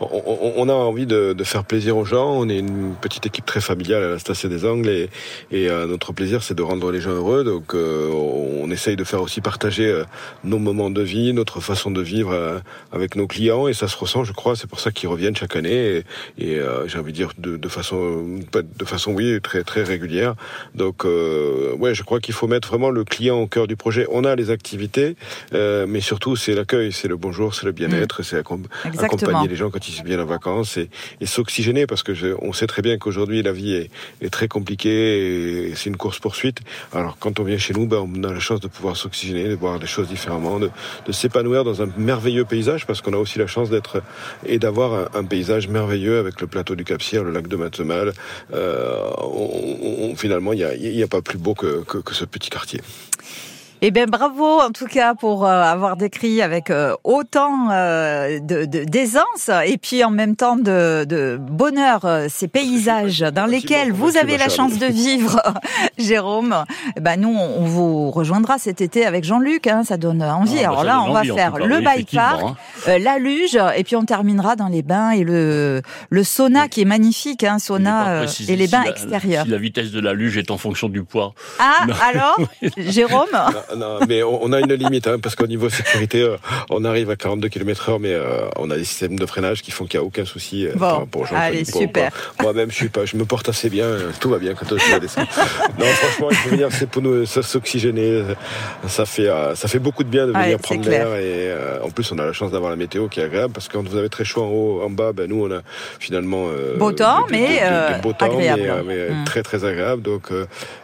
on, 0.00 0.68
a 0.68 0.72
envie 0.72 1.06
de, 1.06 1.34
faire 1.42 1.64
plaisir 1.64 1.96
aux 1.96 2.04
gens. 2.04 2.34
On 2.36 2.48
est 2.48 2.60
une 2.60 2.94
petite 2.94 3.26
équipe 3.26 3.46
très 3.46 3.60
familiale 3.60 4.04
à 4.04 4.08
la 4.10 4.18
Station 4.20 4.48
des 4.48 4.64
Angles 4.64 4.88
et, 4.88 5.10
et 5.50 5.68
euh, 5.68 5.88
notre 5.88 6.12
plaisir, 6.12 6.44
c'est 6.44 6.54
de 6.54 6.62
rendre 6.62 6.92
les 6.92 7.00
gens 7.00 7.10
heureux. 7.10 7.42
Donc, 7.42 7.74
euh, 7.74 8.08
on 8.12 8.70
essaye 8.70 8.94
de 8.94 9.02
faire 9.02 9.22
aussi 9.22 9.40
partager 9.40 9.88
euh, 9.88 10.04
nos 10.44 10.60
moments 10.60 10.88
de 10.88 11.02
vie, 11.02 11.32
notre 11.32 11.60
façon 11.60 11.90
de 11.90 12.00
vivre 12.00 12.62
avec 12.92 13.16
nos 13.16 13.26
clients 13.26 13.66
et 13.66 13.74
ça 13.74 13.88
se 13.88 13.96
ressent, 13.96 14.22
je 14.22 14.32
crois. 14.32 14.54
C'est 14.54 14.68
pour 14.68 14.78
ça 14.78 14.92
qu'ils 14.92 15.08
reviennent 15.08 15.34
chaque 15.34 15.56
année 15.56 16.04
et, 16.38 16.60
j'ai 16.86 16.98
envie 16.98 17.10
de 17.10 17.16
dire 17.16 17.32
de, 17.38 17.56
de, 17.56 17.68
façon, 17.68 18.38
de 18.52 18.84
façon, 18.84 19.12
oui, 19.14 19.40
très 19.42 19.64
très 19.64 19.82
régulière. 19.82 20.36
Donc, 20.76 21.04
ouais, 21.04 21.94
je 21.94 22.04
crois 22.04 22.20
qu'il 22.20 22.34
faut 22.34 22.46
mettre 22.46 22.68
vraiment 22.68 22.90
le 22.90 23.02
client 23.02 23.40
au 23.40 23.48
cœur 23.48 23.66
du 23.66 23.74
projet. 23.74 24.06
On 24.12 24.22
a 24.22 24.36
les 24.36 24.50
activités, 24.50 25.16
mais 25.52 26.00
surtout 26.00 26.36
c'est 26.36 26.54
l'accueil, 26.54 26.92
c'est 26.92 27.08
le 27.08 27.16
bonjour, 27.16 27.54
c'est 27.54 27.66
le 27.66 27.72
bien-être, 27.72 28.20
mm. 28.20 28.24
c'est 28.24 28.36
accompagner 28.36 29.48
les 29.48 29.56
gens 29.56 29.70
quand 29.70 29.88
ils 29.88 30.00
bien 30.02 30.20
en 30.20 30.24
vacances 30.24 30.76
et, 30.76 30.88
s'oxygéner 31.24 31.86
parce 31.86 32.02
que 32.02 32.36
on 32.42 32.52
sait 32.52 32.66
très 32.66 32.82
bien 32.82 32.98
qu'aujourd'hui 32.98 33.42
la 33.42 33.52
vie 33.52 33.74
est, 33.74 34.30
très 34.30 34.48
compliquée 34.48 35.68
et 35.68 35.74
c'est 35.74 35.90
une 35.90 35.96
course 35.96 36.18
poursuite. 36.18 36.58
Alors 36.92 37.16
quand 37.18 37.40
on 37.40 37.44
vient 37.44 37.58
chez 37.58 37.74
nous, 37.74 37.86
ben, 37.86 37.98
on 37.98 38.24
a 38.24 38.32
la 38.32 38.40
chance 38.40 38.60
de 38.60 38.68
pouvoir 38.68 38.96
s'oxygéner, 38.96 39.48
de 39.48 39.54
voir 39.54 39.78
les 39.78 39.86
choses 39.86 40.08
différemment, 40.08 40.58
de, 40.58 40.70
s'épanouir 41.12 41.64
dans 41.64 41.82
un 41.82 41.88
merveilleux 41.96 42.44
paysage 42.44 42.86
parce 42.86 43.00
qu'on 43.00 43.12
a 43.12 43.16
aussi 43.16 43.38
la 43.38 43.46
chance 43.46 43.70
d'être 43.70 44.02
et 44.46 44.58
d'avoir 44.58 45.10
un, 45.14 45.24
paysage 45.24 45.68
merveilleux 45.68 46.18
avec 46.18 46.40
le 46.40 46.46
plateau 46.46 46.74
du 46.74 46.84
Cap-Cyr, 46.84 47.22
le 47.24 47.30
lac 47.30 47.46
de 47.46 47.56
Matemal. 47.56 48.12
Euh, 48.52 50.14
finalement, 50.16 50.52
il 50.52 50.58
n'y 50.58 51.02
a, 51.02 51.04
a, 51.04 51.08
pas 51.08 51.22
plus 51.22 51.38
beau 51.38 51.54
que 51.54 51.84
ce 52.12 52.24
petit 52.24 52.50
quartier. 52.50 52.80
Eh 53.82 53.90
bien, 53.90 54.04
bravo 54.04 54.60
en 54.60 54.72
tout 54.72 54.84
cas 54.84 55.14
pour 55.14 55.46
euh, 55.46 55.62
avoir 55.62 55.96
décrit 55.96 56.42
avec 56.42 56.68
euh, 56.68 56.94
autant 57.02 57.70
euh, 57.70 58.38
de 58.38 58.66
d'aisance 58.66 59.48
et 59.64 59.78
puis 59.78 60.04
en 60.04 60.10
même 60.10 60.36
temps 60.36 60.56
de, 60.56 61.06
de 61.08 61.38
bonheur 61.40 62.06
ces 62.28 62.46
paysages 62.46 63.20
dans 63.20 63.46
lesquels 63.46 63.90
vous 63.90 64.18
avez 64.18 64.36
la 64.36 64.50
chance 64.50 64.78
de 64.78 64.84
vivre, 64.84 65.40
Jérôme. 65.98 66.64
Eh 66.94 67.00
ben 67.00 67.18
nous, 67.18 67.34
on 67.34 67.64
vous 67.64 68.10
rejoindra 68.10 68.58
cet 68.58 68.82
été 68.82 69.06
avec 69.06 69.24
Jean-Luc. 69.24 69.66
Hein, 69.66 69.82
ça 69.82 69.96
donne 69.96 70.22
envie. 70.22 70.58
Ah, 70.58 70.64
bah, 70.64 70.68
Alors 70.68 70.84
là, 70.84 71.02
on 71.02 71.12
va 71.12 71.22
faire 71.22 71.56
le 71.56 71.80
bike 71.80 72.14
park, 72.14 72.42
hein. 72.86 72.98
la 72.98 73.18
luge, 73.18 73.58
et 73.76 73.84
puis 73.84 73.96
on 73.96 74.04
terminera 74.04 74.56
dans 74.56 74.68
les 74.68 74.82
bains 74.82 75.12
et 75.12 75.24
le 75.24 75.80
le 76.10 76.24
sauna 76.24 76.68
qui 76.68 76.82
est 76.82 76.86
magnifique, 76.86 77.44
hein, 77.44 77.58
sauna 77.58 78.24
et 78.46 78.56
les 78.56 78.68
bains 78.68 78.82
extérieurs. 78.82 79.44
Si 79.46 79.50
la 79.50 79.58
vitesse 79.58 79.90
de 79.90 80.00
la 80.00 80.12
luge 80.12 80.36
est 80.36 80.50
en 80.50 80.58
fonction 80.58 80.90
du 80.90 81.02
poids. 81.02 81.32
Ah, 81.58 81.86
alors, 82.02 82.38
Jérôme 82.76 83.26
non, 83.76 83.98
mais 84.08 84.22
on, 84.22 84.52
a 84.52 84.60
une 84.60 84.72
limite, 84.72 85.06
hein, 85.06 85.18
parce 85.20 85.34
qu'au 85.34 85.46
niveau 85.46 85.68
sécurité, 85.68 86.22
euh, 86.22 86.36
on 86.70 86.84
arrive 86.84 87.10
à 87.10 87.16
42 87.16 87.48
km/h, 87.48 87.98
mais 88.00 88.12
euh, 88.12 88.48
on 88.56 88.70
a 88.70 88.76
des 88.76 88.84
systèmes 88.84 89.18
de 89.18 89.26
freinage 89.26 89.62
qui 89.62 89.70
font 89.70 89.86
qu'il 89.86 89.98
n'y 90.00 90.04
a 90.04 90.06
aucun 90.06 90.24
souci. 90.24 90.66
Euh, 90.66 90.72
bon, 90.74 91.06
pour 91.06 91.26
allez, 91.32 91.64
super. 91.64 92.12
Moi-même, 92.40 92.70
je 92.70 92.76
suis 92.76 92.88
pas, 92.88 93.04
je 93.04 93.16
me 93.16 93.24
porte 93.24 93.48
assez 93.48 93.70
bien, 93.70 93.86
tout 94.20 94.30
va 94.30 94.38
bien 94.38 94.54
quand 94.54 94.66
je 94.68 94.98
descends. 94.98 95.20
non, 95.78 95.86
franchement, 95.86 96.28
il 96.30 96.36
faut 96.36 96.50
venir, 96.50 96.68
c'est 96.72 96.88
pour 96.88 97.02
nous 97.02 97.26
s'oxygéner. 97.26 98.22
Ça 98.88 99.06
fait, 99.06 99.28
ça 99.54 99.68
fait 99.68 99.78
beaucoup 99.78 100.04
de 100.04 100.08
bien 100.08 100.26
de 100.26 100.32
venir 100.32 100.58
prendre 100.58 100.88
l'air. 100.88 101.14
Et 101.16 101.52
en 101.82 101.90
plus, 101.90 102.10
on 102.12 102.18
a 102.18 102.24
la 102.24 102.32
chance 102.32 102.50
d'avoir 102.50 102.70
la 102.70 102.76
météo 102.76 103.08
qui 103.08 103.20
est 103.20 103.24
agréable, 103.24 103.52
parce 103.52 103.68
que 103.68 103.74
quand 103.74 103.86
vous 103.86 103.96
avez 103.96 104.08
très 104.08 104.24
chaud 104.24 104.42
en 104.42 104.48
haut, 104.48 104.82
en 104.84 104.90
bas, 104.90 105.12
ben 105.12 105.28
nous, 105.28 105.44
on 105.44 105.50
a 105.50 105.60
finalement 105.98 106.48
beau 106.78 106.92
temps, 106.92 107.26
mais 107.30 107.62
beau 108.02 108.12
temps, 108.12 108.26
agréable. 108.26 108.84
Mais, 108.86 109.10
mm. 109.10 109.24
très 109.24 109.42
très 109.42 109.64
agréable. 109.64 110.02
Donc, 110.02 110.30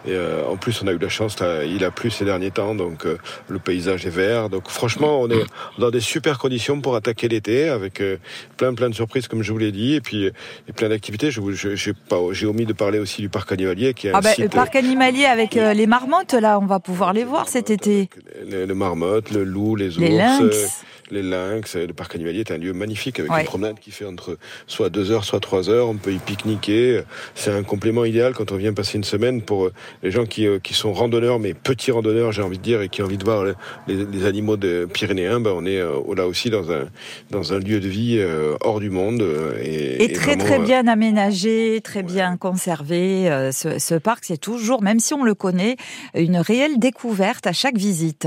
et, 0.07 0.16
en 0.49 0.57
plus, 0.57 0.83
on 0.83 0.87
a 0.87 0.93
eu 0.93 0.99
la 0.99 1.09
chance, 1.09 1.37
il 1.66 1.85
a 1.85 1.90
plu 1.90 2.11
ces 2.11 2.25
derniers 2.25 2.50
temps 2.50 2.75
donc 2.76 3.06
euh, 3.06 3.18
le 3.49 3.59
paysage 3.59 4.06
est 4.06 4.11
vert. 4.11 4.49
Donc 4.49 4.68
franchement, 4.68 5.21
on 5.21 5.28
est 5.28 5.45
dans 5.78 5.90
des 5.90 6.00
super 6.00 6.38
conditions 6.38 6.80
pour 6.80 6.97
attaquer 6.97 7.28
l'été 7.28 7.68
avec 7.68 8.00
euh, 8.00 8.18
plein 8.56 8.75
plein 8.75 8.88
de 8.88 8.95
surprises 8.95 9.28
comme 9.28 9.42
je 9.42 9.52
vous 9.52 9.59
l'ai 9.59 9.73
dit 9.73 9.95
et 9.95 10.00
puis 10.00 10.26
et 10.26 10.73
plein 10.75 10.88
d'activités. 10.88 11.30
J'ai 11.30 12.47
omis 12.47 12.66
de 12.66 12.73
parler 12.73 12.99
aussi 12.99 13.23
du 13.23 13.28
parc 13.28 13.52
animalier 13.52 13.95
qui 13.95 14.09
est 14.09 14.12
ah 14.14 14.21
ben, 14.21 14.35
le 14.38 14.49
parc 14.49 14.76
animalier 14.76 15.25
avec 15.25 15.56
euh, 15.56 15.73
les 15.73 15.87
marmottes 15.87 16.35
là, 16.35 16.59
on 16.61 16.66
va 16.66 16.80
pouvoir 16.80 17.12
les 17.12 17.25
voir 17.25 17.49
cet 17.49 17.71
été. 17.71 18.09
Les, 18.47 18.66
marmottes, 18.66 19.30
le 19.30 19.45
loup, 19.45 19.76
les 19.76 19.97
ours. 19.97 19.99
Les 19.99 20.11
lynx 20.11 20.85
les 21.11 21.23
lynx. 21.23 21.76
Le 21.76 21.92
parc 21.92 22.14
animalier 22.14 22.40
est 22.40 22.50
un 22.50 22.59
lieu 22.59 22.73
magnifique 22.73 23.21
avec 23.21 23.30
une 23.33 23.45
promenade 23.45 23.78
qui 23.78 23.90
fait 23.90 24.04
entre 24.04 24.38
soit 24.66 24.90
deux 24.90 25.11
heures, 25.11 25.25
soit 25.25 25.40
trois 25.40 25.71
heures. 25.71 25.88
On 25.88 25.97
peut 25.97 26.12
y 26.12 26.18
pique-niquer. 26.18 27.02
C'est 27.35 27.50
un 27.50 27.62
complément 27.62 28.04
idéal 28.04 28.35
quand 28.35 28.52
on 28.52 28.56
vient 28.56 28.73
passer 28.73 28.99
une 28.99 29.04
semaine 29.04 29.42
pour 29.42 29.66
euh, 29.66 29.73
les 30.02 30.11
gens 30.11 30.26
qui, 30.26 30.47
euh, 30.47 30.59
qui 30.59 30.75
sont 30.75 30.92
randonneurs, 30.92 31.38
mais 31.38 31.54
petits 31.54 31.90
randonneurs, 31.90 32.33
j'ai 32.33 32.42
envie 32.42 32.59
de 32.59 32.62
dire, 32.67 32.83
et 32.83 32.89
qui 32.89 33.03
ont 33.03 33.07
envie 33.07 33.19
de 33.19 33.25
voir 33.25 33.45
les, 33.87 34.27
animaux 34.27 34.57
de 34.57 34.89
pyrénéens. 34.93 35.41
Ben, 35.41 35.53
on 35.55 35.65
est 35.65 35.79
euh, 35.79 36.01
là 36.15 36.27
aussi 36.27 36.51
dans 36.51 36.71
un, 36.71 36.87
dans 37.31 37.53
un 37.53 37.59
lieu 37.59 37.81
de 37.81 37.89
vie 37.89 38.21
hors 38.61 38.81
du 38.81 38.91
monde. 38.91 39.25
Et, 39.63 40.13
très 40.13 40.37
très 40.37 40.59
bien 40.59 40.87
aménagé, 40.87 41.81
très 41.83 42.03
bien 42.03 42.37
conservé. 42.37 43.29
Ce, 43.53 43.79
ce 43.79 43.95
parc, 43.95 44.25
c'est 44.25 44.41
toujours, 44.41 44.83
même 44.83 45.01
si 45.01 45.15
on 45.15 45.25
le 45.25 45.35
connaît, 45.35 45.77
une 46.15 46.39
réelle 46.39 46.79
découverte 46.79 47.47
à 47.47 47.53
chaque 47.53 47.77
visite. 47.77 48.27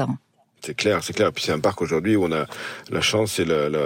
C'est 0.61 0.75
clair, 0.75 1.03
c'est 1.03 1.13
clair. 1.13 1.31
Puis 1.31 1.45
c'est 1.45 1.53
un 1.53 1.59
parc 1.59 1.81
aujourd'hui 1.81 2.17
où 2.17 2.25
on 2.25 2.31
a 2.33 2.45
la 2.91 3.01
chance, 3.01 3.39
et 3.39 3.45
la, 3.45 3.69
la, 3.69 3.79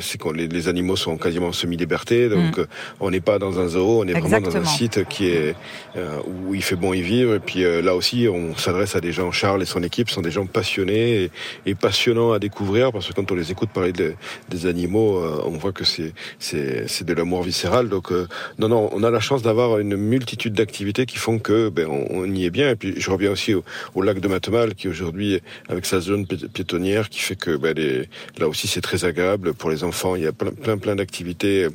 c'est 0.00 0.20
que 0.20 0.28
les, 0.30 0.48
les, 0.48 0.68
animaux 0.68 0.96
sont 0.96 1.16
quasiment 1.16 1.52
semi-liberté, 1.52 2.28
donc 2.28 2.58
mm. 2.58 2.60
euh, 2.60 2.66
on 2.98 3.10
n'est 3.10 3.20
pas 3.20 3.38
dans 3.38 3.60
un 3.60 3.68
zoo, 3.68 4.02
on 4.02 4.06
est 4.08 4.18
vraiment 4.18 4.40
dans 4.40 4.56
un 4.56 4.64
site 4.64 5.04
qui 5.08 5.28
est 5.28 5.54
euh, 5.96 6.18
où 6.26 6.54
il 6.54 6.62
fait 6.62 6.74
bon 6.74 6.92
y 6.94 7.02
vivre. 7.02 7.34
Et 7.34 7.38
puis 7.38 7.64
euh, 7.64 7.80
là 7.80 7.94
aussi, 7.94 8.26
on 8.28 8.56
s'adresse 8.56 8.96
à 8.96 9.00
des 9.00 9.12
gens. 9.12 9.30
Charles 9.30 9.62
et 9.62 9.66
son 9.66 9.84
équipe 9.84 10.10
sont 10.10 10.20
des 10.20 10.32
gens 10.32 10.46
passionnés 10.46 11.24
et, 11.24 11.30
et 11.66 11.74
passionnants 11.76 12.32
à 12.32 12.40
découvrir 12.40 12.90
parce 12.90 13.06
que 13.06 13.12
quand 13.12 13.30
on 13.30 13.36
les 13.36 13.52
écoute 13.52 13.70
parler 13.70 13.92
de, 13.92 14.14
des 14.48 14.66
animaux, 14.66 15.22
on 15.44 15.50
voit 15.50 15.72
que 15.72 15.84
c'est 15.84 16.12
c'est 16.40 16.88
c'est 16.88 17.04
de 17.04 17.14
l'amour 17.14 17.44
viscéral. 17.44 17.88
Donc 17.88 18.10
non 18.58 18.68
non, 18.68 18.90
on 18.92 19.04
a 19.04 19.10
la 19.10 19.20
chance 19.20 19.42
d'avoir 19.42 19.78
une 19.78 19.96
multitude 19.96 20.54
d'activités 20.54 21.06
qui 21.06 21.18
font 21.18 21.38
que 21.38 21.68
ben 21.68 21.86
on, 21.88 22.06
on, 22.10 22.34
y 22.34 22.46
est 22.46 22.50
bien. 22.50 22.70
Et 22.70 22.76
puis 22.76 22.94
je 22.96 23.10
reviens 23.10 23.30
aussi 23.30 23.54
au, 23.54 23.62
au 23.94 24.02
lac 24.02 24.18
de 24.18 24.26
Matemal 24.26 24.74
qui 24.74 24.88
aujourd'hui 24.88 25.40
avec 25.68 25.86
sa 25.86 25.99
zone 26.00 26.26
piétonnière 26.26 27.08
qui 27.08 27.20
fait 27.20 27.36
que 27.36 27.50
les, 27.72 28.08
là 28.38 28.48
aussi 28.48 28.66
c'est 28.68 28.80
très 28.80 29.04
agréable 29.04 29.54
pour 29.54 29.70
les 29.70 29.84
enfants. 29.84 30.16
Il 30.16 30.22
y 30.22 30.26
a 30.26 30.32
plein 30.32 30.50
plein, 30.50 30.78
plein 30.78 30.96
d'activités 30.96 31.68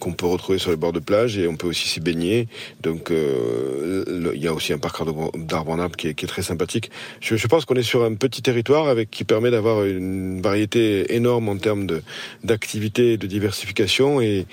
qu'on 0.00 0.12
peut 0.12 0.26
retrouver 0.26 0.58
sur 0.58 0.70
les 0.70 0.76
bords 0.76 0.92
de 0.92 1.00
plage 1.00 1.38
et 1.38 1.46
on 1.48 1.56
peut 1.56 1.66
aussi 1.66 1.88
s'y 1.88 2.00
baigner. 2.00 2.48
Donc 2.80 3.10
euh, 3.10 4.04
il 4.34 4.42
y 4.42 4.48
a 4.48 4.52
aussi 4.52 4.72
un 4.72 4.78
parc 4.78 5.02
d'arbres 5.36 5.72
en 5.72 5.78
arbre 5.78 5.96
qui 5.96 6.08
est, 6.08 6.22
très 6.26 6.42
sympathique. 6.42 6.90
Je, 7.20 7.46
pense 7.46 7.64
qu'on 7.64 7.74
est 7.74 7.82
sur 7.82 8.04
un 8.04 8.14
petit 8.14 8.42
territoire 8.42 8.88
avec 8.88 9.10
qui 9.10 9.24
permet 9.24 9.50
d'avoir 9.50 9.84
une 9.84 10.40
variété 10.40 11.14
énorme 11.14 11.48
en 11.48 11.56
termes 11.56 11.86
de 11.86 12.02
d'activités, 12.44 13.16
de 13.16 13.26
diversification 13.26 14.20
et, 14.20 14.46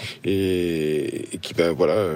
qui 1.42 1.54
ben 1.54 1.72
voilà 1.72 2.08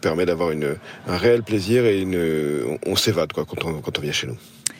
permet 0.00 0.26
d'avoir 0.26 0.50
un 0.50 1.16
réel 1.16 1.42
plaisir 1.42 1.84
et 1.84 2.00
une 2.00 2.18
on, 2.66 2.92
on 2.92 2.96
s'évade 2.96 3.32
quoi 3.32 3.44
quand 3.44 3.64
on 3.64 3.74
quand 3.80 3.98
on 3.98 4.02
vient 4.02 4.12
chez 4.12 4.26
nous. 4.26 4.38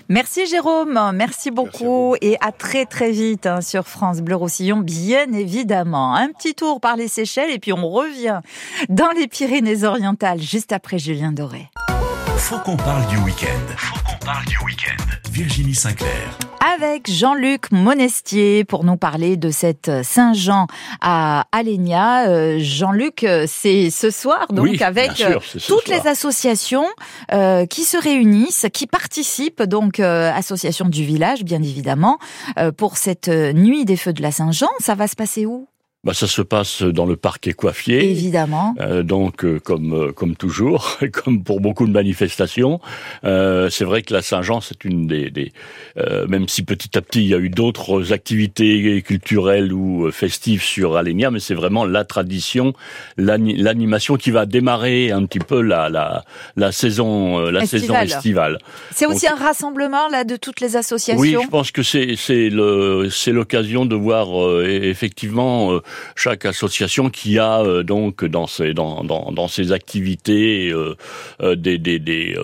Merci 0.09 0.47
Jérôme, 0.47 1.12
merci 1.14 1.50
beaucoup 1.50 2.14
et 2.21 2.37
à 2.40 2.52
très 2.52 2.87
très 2.87 3.11
vite 3.11 3.47
hein, 3.47 3.61
sur 3.61 3.87
France 3.87 4.21
Bleu 4.21 4.37
Roussillon, 4.37 4.78
bien 4.78 5.32
évidemment. 5.32 6.14
Un 6.14 6.28
petit 6.28 6.54
tour 6.54 6.80
par 6.80 6.97
les 6.97 7.09
Seychelles 7.09 7.50
et 7.50 7.59
puis 7.59 7.73
on 7.73 7.88
revient 7.88 8.40
dans 8.88 9.11
les 9.16 9.28
Pyrénées-Orientales 9.28 10.40
juste 10.40 10.73
après 10.73 10.99
Julien 10.99 11.32
Doré. 11.32 11.68
Faut 12.42 12.58
qu'on 12.58 12.76
parle 12.76 13.06
du 13.06 13.16
week-end. 13.18 13.75
Faut 13.76 14.00
qu'on 14.04 14.26
parle 14.26 14.44
du 14.46 14.58
week-end. 14.64 14.96
Virginie 15.30 15.76
Sinclair 15.76 16.37
avec 16.75 17.11
Jean-Luc 17.11 17.70
Monestier 17.70 18.64
pour 18.64 18.84
nous 18.84 18.96
parler 18.96 19.37
de 19.37 19.50
cette 19.50 19.90
Saint-Jean 20.02 20.66
à 21.00 21.46
Alenia. 21.52 22.28
Euh, 22.28 22.58
Jean-Luc, 22.61 23.25
euh, 23.25 23.46
c'est 23.49 23.90
ce 23.90 24.11
soir 24.11 24.46
donc 24.50 24.80
avec 24.80 25.12
sûr, 25.12 25.42
toutes 25.66 25.88
les 25.88 26.06
associations 26.06 26.87
euh, 27.32 27.66
qui 27.66 27.82
se 27.82 27.96
réunissent, 27.96 28.66
qui 28.72 28.87
participent 28.87 29.62
donc 29.62 30.00
euh, 30.00 30.32
association 30.32 30.88
du 30.88 31.04
village 31.04 31.44
bien 31.44 31.62
évidemment 31.62 32.18
pour 32.76 32.96
cette 32.96 33.28
nuit 33.28 33.84
des 33.84 33.96
feux 33.96 34.12
de 34.12 34.22
la 34.22 34.32
Saint-Jean. 34.32 34.68
Ça 34.78 34.94
va 34.94 35.08
se 35.08 35.16
passer 35.16 35.46
où? 35.46 35.68
Bah, 36.04 36.14
ça 36.14 36.26
se 36.26 36.42
passe 36.42 36.82
dans 36.82 37.06
le 37.06 37.14
parc 37.14 37.47
Écoiffier. 37.47 38.11
Évidemment. 38.11 38.75
Euh, 38.80 39.04
donc, 39.04 39.44
euh, 39.44 39.61
comme 39.61 39.92
euh, 39.92 40.12
comme 40.12 40.35
toujours, 40.35 40.99
comme 41.12 41.44
pour 41.44 41.61
beaucoup 41.61 41.87
de 41.87 41.92
manifestations, 41.92 42.80
euh, 43.23 43.71
c'est 43.71 43.85
vrai 43.85 44.02
que 44.02 44.12
la 44.12 44.21
Saint-Jean, 44.21 44.61
c'est 44.61 44.85
une 44.85 45.06
des, 45.06 45.30
des 45.30 45.52
même 46.28 46.49
si 46.49 46.64
petit 46.64 46.99
à 46.99 47.02
petit 47.02 47.21
il 47.21 47.28
y 47.28 47.35
a 47.35 47.38
eu 47.38 47.50
d'autres 47.50 48.12
activités 48.12 49.00
culturelles 49.02 49.73
ou 49.73 50.11
festives 50.11 50.62
sur 50.62 50.97
Alenia, 50.97 51.30
mais 51.30 51.38
c'est 51.38 51.54
vraiment 51.54 51.85
la 51.85 52.04
tradition, 52.04 52.73
l'animation 53.16 54.16
qui 54.16 54.32
va 54.32 54.47
démarrer 54.47 55.12
un 55.12 55.25
petit 55.26 55.38
peu 55.38 55.61
la 55.61 55.88
la, 55.88 56.25
la 56.56 56.73
saison 56.73 57.38
la 57.38 57.64
saison 57.64 57.94
estivale. 57.94 58.59
C'est 58.90 59.06
aussi 59.06 59.28
un 59.28 59.37
rassemblement 59.37 60.09
là 60.09 60.25
de 60.25 60.37
toutes 60.37 60.61
les 60.61 60.76
associations? 60.76 61.21
Oui, 61.21 61.37
je 61.40 61.49
pense 61.49 61.71
que 61.71 61.82
c'est 61.82 62.16
c'est 62.16 62.49
le 62.49 63.09
c'est 63.11 63.32
l'occasion 63.32 63.87
de 63.87 63.94
voir 63.94 64.62
effectivement 64.64 65.80
chaque 66.16 66.44
association 66.44 67.11
qui 67.11 67.38
a 67.38 67.61
euh, 67.61 67.82
donc 67.82 68.25
dans 68.25 68.46
ses 68.46 68.75
dans 68.75 69.04
dans, 69.04 69.32
dans 69.32 69.49
ses 69.49 69.72
activités 69.72 70.70
euh, 70.70 70.96
euh, 71.42 71.56
des 71.56 71.78
des 71.78 71.99
des, 71.99 72.37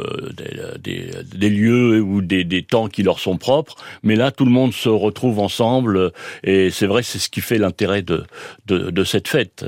des, 0.79 1.11
des 1.25 1.51
lieux 1.51 2.01
ou 2.01 2.23
des 2.23 2.45
des 2.45 2.63
temps 2.63 2.89
qui 2.89 3.03
leur 3.03 3.21
sont 3.21 3.37
propres 3.37 3.77
mais 4.03 4.17
là 4.17 4.31
tout 4.31 4.45
le 4.45 4.51
monde 4.51 4.73
se 4.73 4.89
retrouve 4.89 5.39
ensemble 5.39 6.13
et 6.45 6.71
c'est 6.71 6.87
vrai 6.87 7.03
c'est 7.03 7.19
ce 7.19 7.29
qui 7.29 7.41
fait 7.41 7.59
l'intérêt 7.59 8.03
de, 8.03 8.25
de 8.67 8.91
de 8.91 9.05
cette 9.05 9.29
fête 9.29 9.65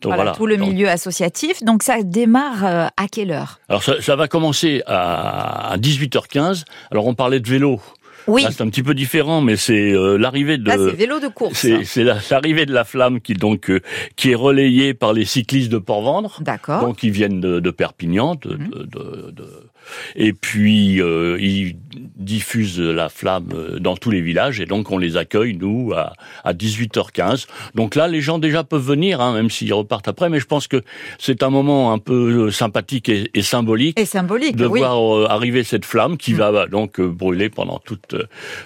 donc 0.00 0.10
voilà, 0.10 0.22
voilà, 0.22 0.36
tout 0.36 0.46
le 0.46 0.56
milieu 0.56 0.88
associatif. 0.88 1.64
Donc 1.64 1.82
ça 1.82 2.04
démarre 2.04 2.92
à 2.96 3.08
quelle 3.10 3.32
heure? 3.32 3.58
Alors 3.68 3.82
ça, 3.82 4.00
ça, 4.00 4.14
va 4.14 4.28
commencer 4.28 4.80
à 4.86 5.74
18h15. 5.76 6.62
Alors 6.92 7.08
on 7.08 7.14
parlait 7.14 7.40
de 7.40 7.48
vélo. 7.48 7.80
Oui. 8.26 8.44
c'est 8.50 8.62
un 8.62 8.68
petit 8.68 8.82
peu 8.82 8.94
différent, 8.94 9.40
mais 9.40 9.56
c'est 9.56 9.92
euh, 9.92 10.16
l'arrivée 10.16 10.58
de. 10.58 10.70
C'est 10.70 10.96
vélo 10.96 11.20
de 11.20 11.28
course. 11.28 11.66
C'est 11.84 12.04
l'arrivée 12.30 12.66
de 12.66 12.72
la 12.72 12.84
flamme 12.84 13.20
qui 13.20 13.34
donc 13.34 13.70
euh, 13.70 13.80
qui 14.16 14.32
est 14.32 14.34
relayée 14.34 14.94
par 14.94 15.12
les 15.12 15.24
cyclistes 15.24 15.70
de 15.70 15.78
Port-Vendre. 15.78 16.38
D'accord. 16.40 16.80
Donc 16.80 17.02
ils 17.02 17.10
viennent 17.10 17.40
de, 17.40 17.60
de 17.60 17.70
Perpignan, 17.70 18.34
de, 18.34 18.54
mmh. 18.54 18.70
de, 18.70 19.30
de, 19.30 19.70
et 20.16 20.32
puis 20.32 21.00
euh, 21.00 21.38
ils 21.40 21.76
diffusent 22.16 22.80
la 22.80 23.08
flamme 23.08 23.48
euh, 23.54 23.78
dans 23.78 23.96
tous 23.96 24.10
les 24.10 24.20
villages 24.20 24.60
et 24.60 24.66
donc 24.66 24.90
on 24.90 24.98
les 24.98 25.16
accueille 25.16 25.54
nous 25.54 25.92
à, 25.94 26.12
à 26.44 26.52
18h15. 26.52 27.46
Donc 27.74 27.94
là, 27.94 28.08
les 28.08 28.20
gens 28.20 28.38
déjà 28.38 28.64
peuvent 28.64 28.86
venir, 28.86 29.20
hein, 29.20 29.32
même 29.34 29.50
s'ils 29.50 29.72
repartent 29.72 30.08
après. 30.08 30.28
Mais 30.28 30.40
je 30.40 30.46
pense 30.46 30.66
que 30.68 30.82
c'est 31.18 31.42
un 31.42 31.50
moment 31.50 31.92
un 31.92 31.98
peu 31.98 32.50
sympathique 32.50 33.08
et, 33.08 33.30
et 33.34 33.42
symbolique. 33.42 33.98
Et 33.98 34.04
symbolique, 34.04 34.56
de 34.56 34.66
oui. 34.66 34.80
voir 34.80 35.30
arriver 35.30 35.64
cette 35.64 35.84
flamme 35.84 36.16
qui 36.16 36.34
mmh. 36.34 36.36
va 36.36 36.66
donc 36.66 37.00
brûler 37.00 37.48
pendant 37.48 37.78
toute 37.78 38.14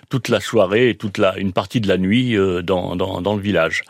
toute 0.09 0.29
la 0.29 0.40
soirée 0.40 0.90
et 0.90 0.94
toute 0.94 1.18
la 1.18 1.37
une 1.38 1.53
partie 1.53 1.81
de 1.81 1.88
la 1.88 1.99
nuit 1.99 2.37
euh, 2.37 2.62
dans, 2.62 2.96
dans, 2.96 3.20
dans 3.20 3.35
le 3.35 3.42
village. 3.42 3.83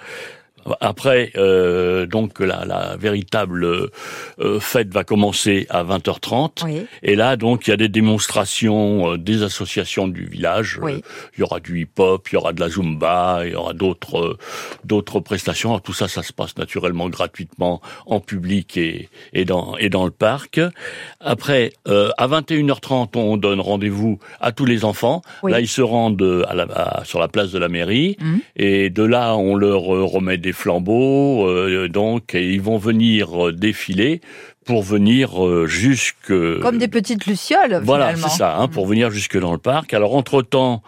Après, 0.80 1.32
euh, 1.36 2.06
donc 2.06 2.40
la, 2.40 2.64
la 2.64 2.96
véritable 2.96 3.64
euh, 3.64 4.60
fête 4.60 4.92
va 4.92 5.04
commencer 5.04 5.66
à 5.70 5.84
20h30. 5.84 6.64
Oui. 6.64 6.86
Et 7.02 7.16
là, 7.16 7.36
donc, 7.36 7.66
il 7.66 7.70
y 7.70 7.72
a 7.72 7.76
des 7.76 7.88
démonstrations 7.88 9.12
euh, 9.12 9.18
des 9.18 9.42
associations 9.42 10.08
du 10.08 10.24
village. 10.24 10.78
Oui. 10.82 11.02
il 11.36 11.40
y 11.40 11.42
aura 11.42 11.60
du 11.60 11.80
hip-hop, 11.80 12.28
il 12.30 12.34
y 12.34 12.36
aura 12.36 12.52
de 12.52 12.60
la 12.60 12.68
zumba, 12.68 13.42
il 13.44 13.52
y 13.52 13.54
aura 13.54 13.72
d'autres 13.72 14.18
euh, 14.18 14.38
d'autres 14.84 15.20
prestations. 15.20 15.70
Alors, 15.70 15.82
tout 15.82 15.92
ça, 15.92 16.08
ça 16.08 16.22
se 16.22 16.32
passe 16.32 16.56
naturellement 16.56 17.08
gratuitement 17.08 17.80
en 18.06 18.20
public 18.20 18.76
et, 18.76 19.08
et 19.32 19.44
dans 19.44 19.76
et 19.76 19.88
dans 19.88 20.04
le 20.04 20.10
parc. 20.10 20.60
Après, 21.20 21.72
euh, 21.88 22.10
à 22.18 22.28
21h30, 22.28 23.16
on 23.16 23.36
donne 23.36 23.60
rendez-vous 23.60 24.18
à 24.40 24.52
tous 24.52 24.64
les 24.64 24.84
enfants. 24.84 25.22
Oui. 25.42 25.52
Là, 25.52 25.60
ils 25.60 25.68
se 25.68 25.82
rendent 25.82 26.44
à 26.48 26.54
la, 26.54 26.64
à, 26.64 27.04
sur 27.04 27.18
la 27.18 27.28
place 27.28 27.50
de 27.50 27.58
la 27.58 27.68
mairie. 27.68 28.16
Mmh. 28.20 28.36
Et 28.56 28.90
de 28.90 29.02
là, 29.02 29.36
on 29.36 29.56
leur 29.56 29.82
remet 29.82 30.38
des 30.38 30.51
flambeaux, 30.52 31.46
euh, 31.48 31.88
donc 31.88 32.34
et 32.34 32.52
ils 32.52 32.60
vont 32.60 32.78
venir 32.78 33.48
euh, 33.48 33.52
défiler 33.52 34.20
pour 34.64 34.82
venir 34.84 35.44
euh, 35.44 35.66
jusque 35.66 36.32
comme 36.60 36.78
des 36.78 36.86
petites 36.86 37.26
lucioles. 37.26 37.80
Voilà, 37.82 38.14
c'est 38.14 38.28
ça, 38.28 38.56
hein, 38.56 38.68
pour 38.68 38.86
venir 38.86 39.10
jusque 39.10 39.36
dans 39.36 39.50
le 39.50 39.58
parc. 39.58 39.92
Alors 39.92 40.14
entre 40.14 40.40
temps, 40.42 40.82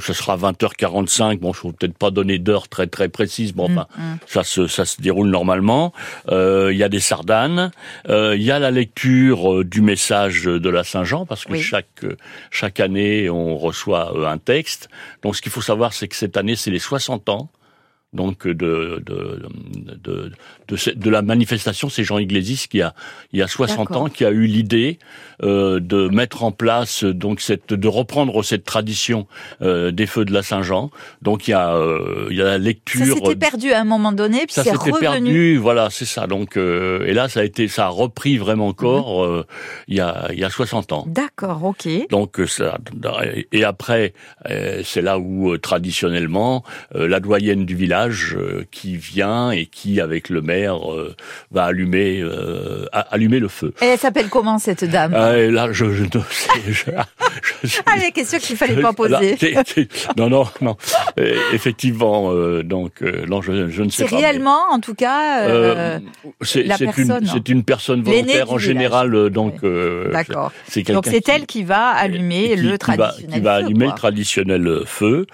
ce 0.00 0.12
sera 0.12 0.36
20h45. 0.36 1.38
Bon, 1.38 1.52
je 1.52 1.64
ne 1.68 1.72
peut-être 1.72 1.96
pas 1.96 2.10
donner 2.10 2.38
d'heure 2.38 2.68
très 2.68 2.88
très 2.88 3.08
précise. 3.08 3.52
Bon, 3.52 3.66
enfin, 3.66 3.86
mm, 3.96 4.02
mm. 4.02 4.18
ça 4.26 4.42
se 4.42 4.66
ça 4.66 4.84
se 4.84 5.00
déroule 5.00 5.28
normalement. 5.28 5.92
Il 6.28 6.76
y 6.76 6.82
a 6.82 6.88
des 6.88 6.98
sardanes. 6.98 7.70
Il 8.08 8.42
y 8.42 8.50
a 8.50 8.58
la 8.58 8.72
lecture 8.72 9.64
du 9.64 9.80
message 9.80 10.44
de 10.44 10.68
la 10.68 10.82
Saint-Jean 10.82 11.24
parce 11.24 11.44
que 11.44 11.52
Oui. 11.52 11.60
chaque 11.60 12.04
chaque 12.50 12.80
année 12.80 13.30
on 13.30 13.56
reçoit 13.56 14.28
un 14.28 14.38
texte. 14.38 14.88
Donc 15.22 15.36
ce 15.36 15.42
qu'il 15.42 15.52
faut 15.52 15.62
savoir, 15.62 15.92
c'est 15.92 16.08
que 16.08 16.16
cette 16.16 16.36
année 16.36 16.56
c'est 16.56 16.72
les 16.72 16.80
60 16.80 17.28
ans 17.28 17.48
donc 18.12 18.46
de 18.46 18.52
de, 18.54 19.02
de, 19.06 19.92
de, 20.02 20.32
de, 20.68 20.92
de 20.94 21.10
la 21.10 21.22
manifestation, 21.22 21.88
c'est 21.88 22.02
Jean 22.04 22.18
Iglesias 22.18 22.66
qui 22.68 22.82
a 22.82 22.94
il 23.32 23.38
y 23.38 23.42
a 23.42 23.46
60 23.46 23.78
D'accord. 23.88 24.02
ans 24.02 24.08
qui 24.08 24.24
a 24.24 24.30
eu 24.30 24.46
l'idée 24.46 24.98
euh, 25.42 25.78
de 25.80 26.08
mettre 26.08 26.42
en 26.42 26.50
place 26.52 27.04
donc 27.04 27.40
cette 27.40 27.72
de 27.72 27.88
reprendre 27.88 28.42
cette 28.42 28.64
tradition 28.64 29.26
euh, 29.62 29.90
des 29.92 30.06
feux 30.06 30.24
de 30.24 30.32
la 30.32 30.42
Saint-Jean. 30.42 30.90
Donc 31.22 31.46
il 31.48 31.52
y 31.52 31.54
a 31.54 31.74
euh, 31.74 32.26
il 32.30 32.36
y 32.36 32.40
a 32.42 32.44
la 32.44 32.52
Ça 32.52 32.58
lecture 32.58 33.14
s'était 33.14 33.36
perdu 33.36 33.72
à 33.72 33.80
un 33.80 33.84
moment 33.84 34.12
donné, 34.12 34.38
puis 34.46 34.54
ça 34.54 34.64
s'était 34.64 34.76
revenu. 34.90 35.00
perdu, 35.00 35.56
voilà, 35.58 35.88
c'est 35.90 36.04
ça. 36.04 36.26
Donc 36.26 36.56
euh, 36.56 37.06
et 37.06 37.12
là 37.12 37.28
ça 37.28 37.40
a 37.40 37.44
été 37.44 37.68
ça 37.68 37.86
a 37.86 37.88
repris 37.88 38.36
vraiment 38.38 38.72
corps 38.72 39.24
Mhm. 39.24 39.30
euh, 39.38 39.42
il 39.88 39.96
y 39.96 40.00
a 40.00 40.28
il 40.32 40.38
y 40.38 40.44
a 40.44 40.50
60 40.50 40.92
ans. 40.92 41.04
D'accord, 41.06 41.62
ok. 41.64 41.88
Donc 42.10 42.40
euh, 42.40 42.46
ça, 42.46 42.78
et 43.52 43.64
après, 43.64 44.12
euh, 44.48 44.82
c'est 44.84 45.02
là 45.02 45.18
où 45.18 45.52
euh, 45.52 45.58
traditionnellement 45.58 46.64
euh, 46.94 47.08
la 47.08 47.20
doyenne 47.20 47.64
du 47.66 47.74
village 47.74 47.99
village 48.00 48.36
euh, 48.36 48.64
qui 48.70 48.96
vient 48.96 49.50
et 49.50 49.66
qui, 49.66 50.00
avec 50.00 50.28
le 50.28 50.40
maire, 50.40 50.90
euh, 50.92 51.14
va 51.50 51.64
allumer, 51.64 52.20
euh, 52.20 52.86
allumer 52.92 53.38
le 53.38 53.48
feu. 53.48 53.74
Et 53.82 53.86
elle 53.86 53.98
s'appelle 53.98 54.28
comment 54.28 54.58
cette 54.58 54.84
dame? 54.84 55.12
Ah, 55.14 55.36
Là, 55.36 55.72
je, 55.72 55.92
je, 55.92 56.04
je, 56.68 56.90
je 57.64 57.78
ah, 57.86 57.96
les 57.98 58.12
questions 58.12 58.38
qu'il 58.38 58.56
fallait 58.56 58.80
pas 58.80 58.92
poser. 58.92 59.36
non, 60.16 60.28
non, 60.28 60.46
non. 60.60 60.76
effectivement, 61.52 62.32
donc, 62.62 63.02
non, 63.02 63.42
je, 63.42 63.52
ne 63.52 63.88
sais 63.90 64.04
pas. 64.04 64.10
C'est 64.10 64.16
réellement, 64.16 64.62
en 64.70 64.80
tout 64.80 64.94
cas, 64.94 65.98
c'est 66.42 66.64
une, 66.96 67.20
c'est 67.26 67.48
une 67.48 67.64
personne 67.64 68.02
volontaire 68.02 68.52
en 68.52 68.58
général, 68.58 69.30
donc. 69.30 69.64
D'accord. 70.12 70.52
Donc 70.88 71.06
c'est 71.06 71.28
elle 71.28 71.46
qui 71.46 71.64
va 71.64 71.88
allumer 71.88 72.56
le 72.56 72.78
traditionnel 72.78 73.30
qui 73.32 73.40
va 73.40 73.54
allumer 73.54 73.86
le 73.86 73.94
traditionnel 73.94 74.82
feu. 74.86 75.26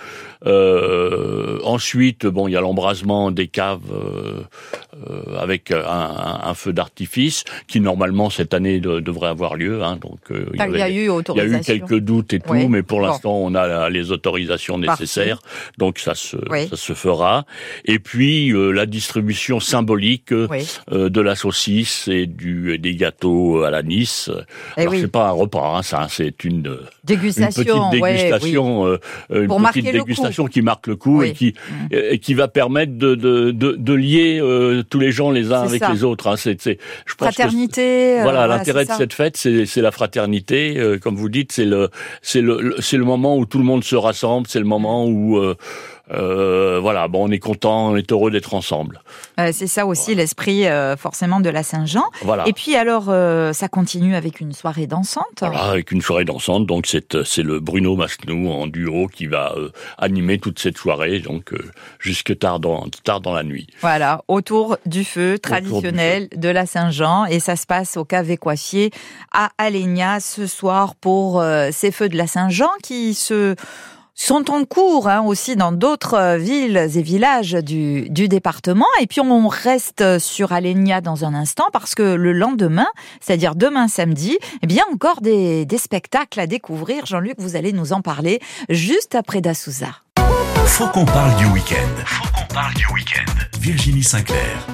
Euh, 0.45 1.59
ensuite, 1.65 2.27
bon, 2.27 2.49
il 2.49 2.53
y 2.53 2.57
a 2.57 2.61
l'embrasement 2.61 3.31
des 3.31 3.49
caves 3.49 3.81
euh, 3.93 4.43
euh 5.09 5.23
avec 5.39 5.71
un, 5.71 5.81
un 6.43 6.55
feu 6.55 6.73
d'artifice 6.73 7.45
qui 7.69 7.81
normalement 7.81 8.31
cette 8.31 8.55
année 8.55 8.81
devrait 8.81 9.29
avoir 9.29 9.57
lieu. 9.57 9.83
Hein, 9.83 9.99
donc 10.01 10.19
euh, 10.31 10.47
il, 10.55 10.59
y, 10.59 10.83
a 10.83 10.89
eu 10.89 11.11
il 11.11 11.37
y 11.37 11.41
a 11.41 11.45
eu 11.45 11.61
quelques 11.61 11.99
doutes 11.99 12.33
et 12.33 12.41
tout, 12.41 12.69
mais 12.69 12.83
pour 12.83 13.01
l'instant 13.01 13.35
on 13.35 13.55
a 13.55 13.89
les 13.91 14.13
autorisations 14.13 14.79
nécessaires, 14.79 15.41
donc 15.79 15.99
ça 15.99 16.15
se 16.15 16.37
ça 16.71 16.77
se 16.77 16.95
fera. 16.95 17.45
Et 17.85 17.99
puis 17.99 18.51
euh, 18.51 18.71
la 18.71 18.87
distribution 18.87 19.61
symbolique 19.61 20.33
de 20.33 21.21
la 21.21 21.37
saucisse 21.37 22.09
et 22.09 22.27
du 22.27 22.79
des 22.79 22.95
gâteaux 22.95 23.63
à 23.63 23.71
la 23.71 23.83
Nice. 23.83 24.31
Eh 24.77 24.83
Alors 24.83 24.95
c'est 24.95 25.13
pas 25.13 25.29
un 25.29 25.33
repas, 25.33 25.77
hein, 25.77 25.83
ça 25.83 26.07
c'est 26.09 26.45
une 26.45 26.79
dégustation, 27.05 27.93
une 27.93 28.01
petite 28.01 28.03
dégustation, 28.03 28.99
une 29.31 29.49
petite 29.49 29.93
dégustation 29.93 30.26
qui 30.51 30.63
marque 30.63 30.87
le 30.87 30.97
coup 30.97 31.23
et 31.23 31.33
qui 31.33 31.55
mm. 31.55 31.87
et 31.93 32.19
qui 32.19 32.35
va 32.35 32.49
permettre 32.49 32.93
de 32.97 33.15
de, 33.15 33.51
de, 33.53 33.93
lier 33.95 34.39
euh, 34.41 34.83
tous 34.89 34.99
les 34.99 35.13
gens 35.13 35.31
les 35.31 35.53
uns 35.53 35.63
avec 35.63 35.83
les 35.89 36.05
autres. 36.05 36.27
Hein. 36.29 36.37
C'est 36.37 36.61
c'est 36.61 36.79
je 37.07 37.15
pense 37.15 37.35
fraternité. 37.35 38.21
Euh, 38.21 38.23
voilà, 38.23 38.47
l'intérêt 38.47 38.85
de 38.85 38.93
cette 38.93 39.13
fête, 39.13 39.37
c'est 39.37 39.67
c'est 39.67 39.83
la 39.83 39.91
fraternité. 39.91 40.79
Euh, 40.79 40.99
comme 40.99 41.17
vous 41.17 41.29
dites, 41.29 41.53
c'est 41.53 41.65
le 41.65 41.91
c'est 42.23 42.41
le 42.41 42.77
c'est 42.79 42.97
le 42.97 43.05
moment 43.05 43.37
où 43.37 43.47
tout 43.47 43.59
le 43.59 43.65
monde 43.65 43.85
se 43.85 43.97
rassemble. 43.97 44.47
C'est 44.49 44.61
le 44.61 44.67
moment 44.67 45.07
où 45.07 45.41
euh, 46.13 46.79
voilà, 46.81 47.09
bon, 47.09 47.29
on 47.29 47.33
est 47.33 47.39
content, 47.39 47.89
on 47.89 47.97
est 47.97 48.13
heureux 48.13 48.31
d'être 48.31 48.55
ensemble. 48.55 49.01
Euh, 49.41 49.51
c'est 49.53 49.67
ça 49.67 49.87
aussi 49.87 50.15
l'esprit 50.15 50.67
euh, 50.67 50.97
forcément 50.97 51.41
de 51.41 51.51
la 51.51 51.63
Saint-Jean. 51.63 52.05
Voilà. 52.23 52.47
Et 52.47 52.53
puis 52.53 52.77
alors, 52.77 53.05
ça 53.55 53.69
continue 53.69 54.15
avec 54.15 54.41
une 54.41 54.53
soirée 54.53 54.87
dansante. 54.87 55.25
Voilà, 55.41 55.65
avec 55.65 55.91
une 55.91 56.03
soirée 56.03 56.25
dansante. 56.25 56.67
Donc 56.67 56.87
c'est 56.87 57.23
c'est 57.25 57.43
le 57.43 57.61
Bruno 57.61 57.97
Masnou 57.97 58.51
en 58.51 58.67
duo 58.67 59.09
qui 59.09 59.27
va 59.27 59.55
animer 59.99 60.39
toute 60.39 60.59
cette 60.59 60.79
soirée, 60.79 61.21
donc 61.21 61.53
jusque 61.99 62.39
tard 62.39 62.61
dans 62.61 62.87
tard 63.05 63.21
dans 63.21 63.33
la 63.33 63.43
nuit. 63.43 63.67
Voilà, 63.81 64.23
autour 64.29 64.79
du 64.87 65.05
feu 65.05 65.39
traditionnel 65.39 66.29
de 66.35 66.49
la 66.49 66.67
Saint-Jean, 66.67 67.27
et 67.27 67.41
ça 67.41 67.57
se 67.57 67.67
passe 67.67 67.97
au 67.97 68.05
Cave 68.05 68.37
Coiffier 68.37 68.91
à 69.33 69.51
Alenia 69.59 70.21
ce 70.21 70.47
soir 70.47 70.95
pour 70.95 71.43
ces 71.73 71.91
feux 71.91 72.09
de 72.09 72.17
la 72.17 72.27
Saint-Jean 72.27 72.71
qui 72.83 73.15
se 73.15 73.57
sont 74.17 74.51
en 74.51 74.65
cours 74.65 75.09
hein, 75.09 75.23
aussi 75.23 75.55
dans 75.55 75.73
d'autres 75.73 76.15
euh, 76.15 76.37
villes 76.39 76.77
et 76.77 77.03
villages 77.03 77.53
du, 77.53 78.09
département. 78.09 78.87
Et 79.01 79.07
puis 79.07 79.21
on 79.21 79.47
reste 79.47 80.19
sur 80.19 80.53
Alenia 80.53 81.01
dans 81.01 81.25
un 81.25 81.35
instant 81.35 81.67
parce 81.73 81.95
que 81.95 82.03
le 82.03 82.33
lendemain, 82.33 82.89
c'est-à-dire 83.21 83.55
demain 83.55 83.87
samedi, 83.87 84.37
eh 84.63 84.67
bien 84.67 84.83
encore 84.93 85.21
des, 85.21 85.65
des 85.65 85.79
spectacles 85.79 86.41
à 86.41 86.47
découvrir. 86.47 87.07
Jean-Luc, 87.07 87.35
vous 87.39 87.55
allez 87.55 87.73
nous 87.73 87.93
en 87.93 88.01
parler 88.01 88.41
juste 88.69 89.15
après 89.15 89.41
Dassouza. 89.41 89.89
Faut 90.67 90.89
qu'on 90.89 91.05
parle 91.05 91.37
du 91.37 91.47
week-end. 91.47 92.03
Faut 92.05 92.29
qu'on 92.33 92.55
parle 92.55 92.75
du 92.75 92.87
week-end. 92.93 93.33
Virginie 93.61 94.03
Sinclair 94.03 94.67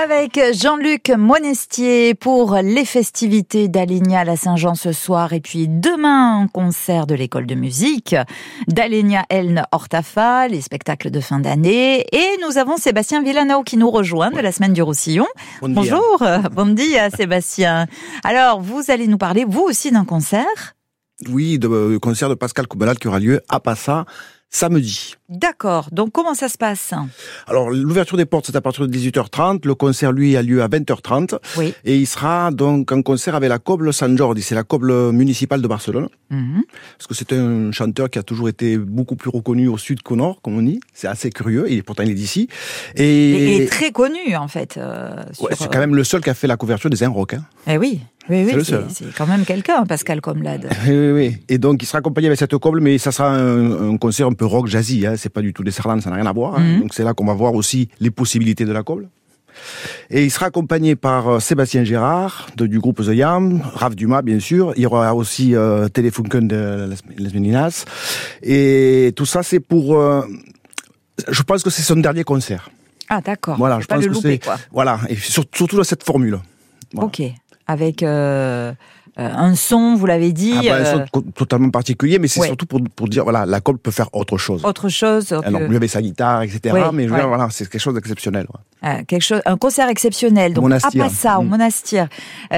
avec 0.00 0.40
Jean-Luc 0.52 1.10
Monestier 1.10 2.14
pour 2.14 2.54
les 2.62 2.84
festivités 2.84 3.66
d'Alenia 3.66 4.20
à 4.20 4.24
la 4.24 4.36
Saint-Jean 4.36 4.76
ce 4.76 4.92
soir 4.92 5.32
et 5.32 5.40
puis 5.40 5.66
demain 5.66 6.42
un 6.42 6.46
concert 6.46 7.06
de 7.06 7.16
l'école 7.16 7.46
de 7.46 7.56
musique 7.56 8.14
d'Alenia 8.68 9.24
Elne 9.28 9.64
Hortafa, 9.72 10.46
les 10.46 10.60
spectacles 10.60 11.10
de 11.10 11.18
fin 11.18 11.40
d'année 11.40 12.06
et 12.12 12.36
nous 12.42 12.58
avons 12.58 12.76
Sébastien 12.76 13.22
Villanao 13.24 13.64
qui 13.64 13.76
nous 13.76 13.90
rejoint 13.90 14.30
de 14.30 14.38
la 14.38 14.52
semaine 14.52 14.72
du 14.72 14.82
Roussillon. 14.82 15.26
Bonjour, 15.62 16.22
bon 16.52 16.74
dia 16.74 17.10
Sébastien. 17.10 17.86
Alors 18.22 18.60
vous 18.60 18.82
allez 18.88 19.08
nous 19.08 19.18
parler 19.18 19.44
vous 19.48 19.62
aussi 19.62 19.90
d'un 19.90 20.04
concert? 20.04 20.76
Oui, 21.28 21.58
de, 21.58 21.66
euh, 21.66 21.98
concert 21.98 22.28
de 22.28 22.34
Pascal 22.34 22.68
Coubelat 22.68 22.94
qui 22.94 23.08
aura 23.08 23.18
lieu 23.18 23.40
à 23.48 23.58
Passa 23.58 24.04
samedi. 24.48 25.17
D'accord. 25.28 25.88
Donc 25.92 26.12
comment 26.12 26.34
ça 26.34 26.48
se 26.48 26.56
passe? 26.56 26.94
Alors 27.46 27.68
l'ouverture 27.68 28.16
des 28.16 28.24
portes 28.24 28.46
c'est 28.46 28.56
à 28.56 28.62
partir 28.62 28.86
de 28.88 28.96
18h30. 28.96 29.66
Le 29.66 29.74
concert 29.74 30.10
lui 30.10 30.36
a 30.36 30.42
lieu 30.42 30.62
à 30.62 30.68
20h30. 30.68 31.38
Oui. 31.58 31.74
Et 31.84 31.98
il 31.98 32.06
sera 32.06 32.50
donc 32.50 32.90
en 32.92 33.02
concert 33.02 33.34
avec 33.34 33.50
la 33.50 33.58
Coble 33.58 33.92
San 33.92 34.16
Jordi. 34.16 34.40
C'est 34.40 34.54
la 34.54 34.64
Coble 34.64 35.12
municipale 35.12 35.60
de 35.60 35.68
Barcelone. 35.68 36.08
Mhm. 36.30 36.62
Parce 36.96 37.06
que 37.06 37.14
c'est 37.14 37.32
un 37.34 37.72
chanteur 37.72 38.08
qui 38.08 38.18
a 38.18 38.22
toujours 38.22 38.48
été 38.48 38.78
beaucoup 38.78 39.16
plus 39.16 39.30
reconnu 39.30 39.68
au 39.68 39.76
sud 39.76 40.02
qu'au 40.02 40.16
nord, 40.16 40.40
comme 40.40 40.56
on 40.56 40.62
dit. 40.62 40.80
C'est 40.94 41.08
assez 41.08 41.30
curieux. 41.30 41.66
Il 41.68 41.78
est 41.78 41.82
pourtant 41.82 42.04
il 42.04 42.10
est 42.10 42.14
d'ici. 42.14 42.48
Et... 42.96 43.56
il 43.56 43.62
est 43.62 43.66
très 43.66 43.92
connu 43.92 44.34
en 44.34 44.48
fait. 44.48 44.78
Euh, 44.78 45.24
c'est 45.32 45.70
quand 45.70 45.78
même 45.78 45.94
le 45.94 46.04
seul 46.04 46.22
qui 46.22 46.30
a 46.30 46.34
fait 46.34 46.46
la 46.46 46.56
couverture 46.56 46.88
des 46.88 46.98
Rock. 47.06 47.34
Hein. 47.34 47.44
Eh 47.66 47.76
oui. 47.76 48.00
Oui, 48.30 48.44
oui, 48.46 48.62
c'est 48.64 49.14
quand 49.16 49.26
même 49.26 49.44
quelqu'un, 49.44 49.86
Pascal 49.86 50.20
Comlade. 50.20 50.68
Oui, 50.86 50.94
oui, 50.94 51.10
oui. 51.12 51.36
Et 51.48 51.58
donc, 51.58 51.82
il 51.82 51.86
sera 51.86 51.98
accompagné 51.98 52.28
avec 52.28 52.38
cette 52.38 52.56
coble, 52.56 52.80
mais 52.80 52.98
ça 52.98 53.10
sera 53.10 53.34
un, 53.34 53.96
concert 53.96 54.26
un 54.26 54.32
peu 54.32 54.44
rock 54.44 54.66
jazzy. 54.66 55.06
Hein. 55.06 55.16
C'est 55.18 55.28
pas 55.28 55.42
du 55.42 55.52
tout 55.52 55.62
des 55.62 55.70
sardanes, 55.70 56.00
ça 56.00 56.10
n'a 56.10 56.16
rien 56.16 56.26
à 56.26 56.32
voir. 56.32 56.56
Hein. 56.56 56.60
Mhm. 56.60 56.80
Donc, 56.80 56.94
c'est 56.94 57.04
là 57.04 57.14
qu'on 57.14 57.26
va 57.26 57.34
voir 57.34 57.54
aussi 57.54 57.88
les 58.00 58.10
possibilités 58.10 58.64
de 58.64 58.72
la 58.72 58.82
coble. 58.82 59.08
Et 60.10 60.24
il 60.24 60.30
sera 60.30 60.46
accompagné 60.46 60.94
par 60.94 61.28
euh, 61.28 61.40
Sébastien 61.40 61.82
Gérard 61.82 62.46
de, 62.56 62.66
du 62.66 62.78
groupe 62.78 63.04
The 63.04 63.08
Yam, 63.14 63.60
Raph 63.74 63.96
Dumas 63.96 64.22
bien 64.22 64.38
sûr. 64.38 64.72
Il 64.76 64.82
y 64.82 64.86
aura 64.86 65.14
aussi 65.14 65.56
euh, 65.56 65.88
Telefunken 65.88 66.46
de 66.46 66.90
Les 67.16 67.30
Meninas. 67.32 67.84
Et 68.42 69.12
tout 69.16 69.26
ça 69.26 69.42
c'est 69.42 69.58
pour. 69.58 69.96
Euh, 69.96 70.22
je 71.28 71.42
pense 71.42 71.64
que 71.64 71.70
c'est 71.70 71.82
son 71.82 71.96
dernier 71.96 72.22
concert. 72.22 72.70
Ah 73.08 73.20
d'accord. 73.20 73.56
Voilà, 73.58 73.80
je 73.80 73.86
pense 73.86 74.06
que 74.06 74.14
c'est. 74.14 74.40
Voilà, 74.70 75.00
et 75.08 75.16
surtout 75.16 75.66
dans 75.66 75.82
cette 75.82 76.04
formule. 76.04 76.38
Ok 76.94 77.22
avec 77.68 78.02
euh, 78.02 78.72
un 79.18 79.54
son, 79.54 79.96
vous 79.96 80.06
l'avez 80.06 80.32
dit. 80.32 80.54
Ah 80.56 80.62
bah, 80.62 80.76
un 80.76 80.84
son 80.84 81.00
euh, 81.00 81.20
totalement 81.34 81.70
particulier, 81.70 82.18
mais 82.18 82.28
c'est 82.28 82.42
surtout 82.42 82.66
pour, 82.66 82.80
pour 82.94 83.08
dire, 83.08 83.24
voilà, 83.24 83.46
la 83.46 83.60
colle 83.60 83.78
peut 83.78 83.90
faire 83.90 84.08
autre 84.12 84.38
chose. 84.38 84.64
Autre 84.64 84.88
chose. 84.88 85.32
Alors, 85.44 85.60
lui 85.62 85.76
avait 85.76 85.88
sa 85.88 86.00
guitare, 86.00 86.42
etc. 86.42 86.74
mais 86.92 87.06
voilà, 87.06 87.48
c'est 87.50 87.68
quelque 87.68 87.80
chose 87.80 87.94
d'exceptionnel. 87.94 88.46
Ah, 88.80 89.02
quelque 89.02 89.22
chose, 89.22 89.42
un 89.44 89.56
concert 89.56 89.88
exceptionnel. 89.88 90.54
Donc, 90.54 90.70
à 90.70 90.78
Passa, 90.96 91.40
au 91.40 91.42
mm. 91.42 91.48
monastère 91.48 92.08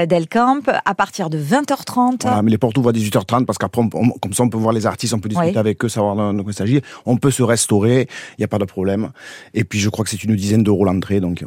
d'El 0.07 0.29
Camp, 0.29 0.69
à 0.85 0.95
partir 0.95 1.31
de 1.31 1.39
20h30. 1.39 2.23
Voilà, 2.23 2.43
mais 2.43 2.51
les 2.51 2.59
portes 2.59 2.77
ouvrent 2.77 2.91
à 2.91 2.93
18h30 2.93 3.47
parce 3.47 3.59
qu'après, 3.59 3.83
comme 4.21 4.33
ça, 4.33 4.43
on 4.43 4.51
peut 4.51 4.59
voir 4.59 4.75
les 4.75 4.87
artistes, 4.87 5.15
on 5.15 5.19
peut 5.19 5.29
discuter 5.31 5.59
avec 5.59 5.83
eux, 5.85 5.89
savoir 5.89 6.35
de 6.35 6.43
quoi 6.43 6.53
il 6.53 6.55
s'agit. 6.55 6.83
On 7.07 7.17
peut 7.17 7.31
se 7.31 7.43
restaurer, 7.43 8.07
il 8.37 8.41
n'y 8.41 8.45
a 8.45 8.49
pas 8.49 8.59
de 8.59 8.65
problème. 8.65 9.11
Et 9.55 9.65
puis, 9.65 9.79
je 9.79 9.89
crois 9.89 10.05
que 10.05 10.11
c'est 10.11 10.23
une 10.23 10.37
dizaine 10.37 10.63
d'euros 10.63 10.85
l'entrée, 10.85 11.21
donc. 11.21 11.45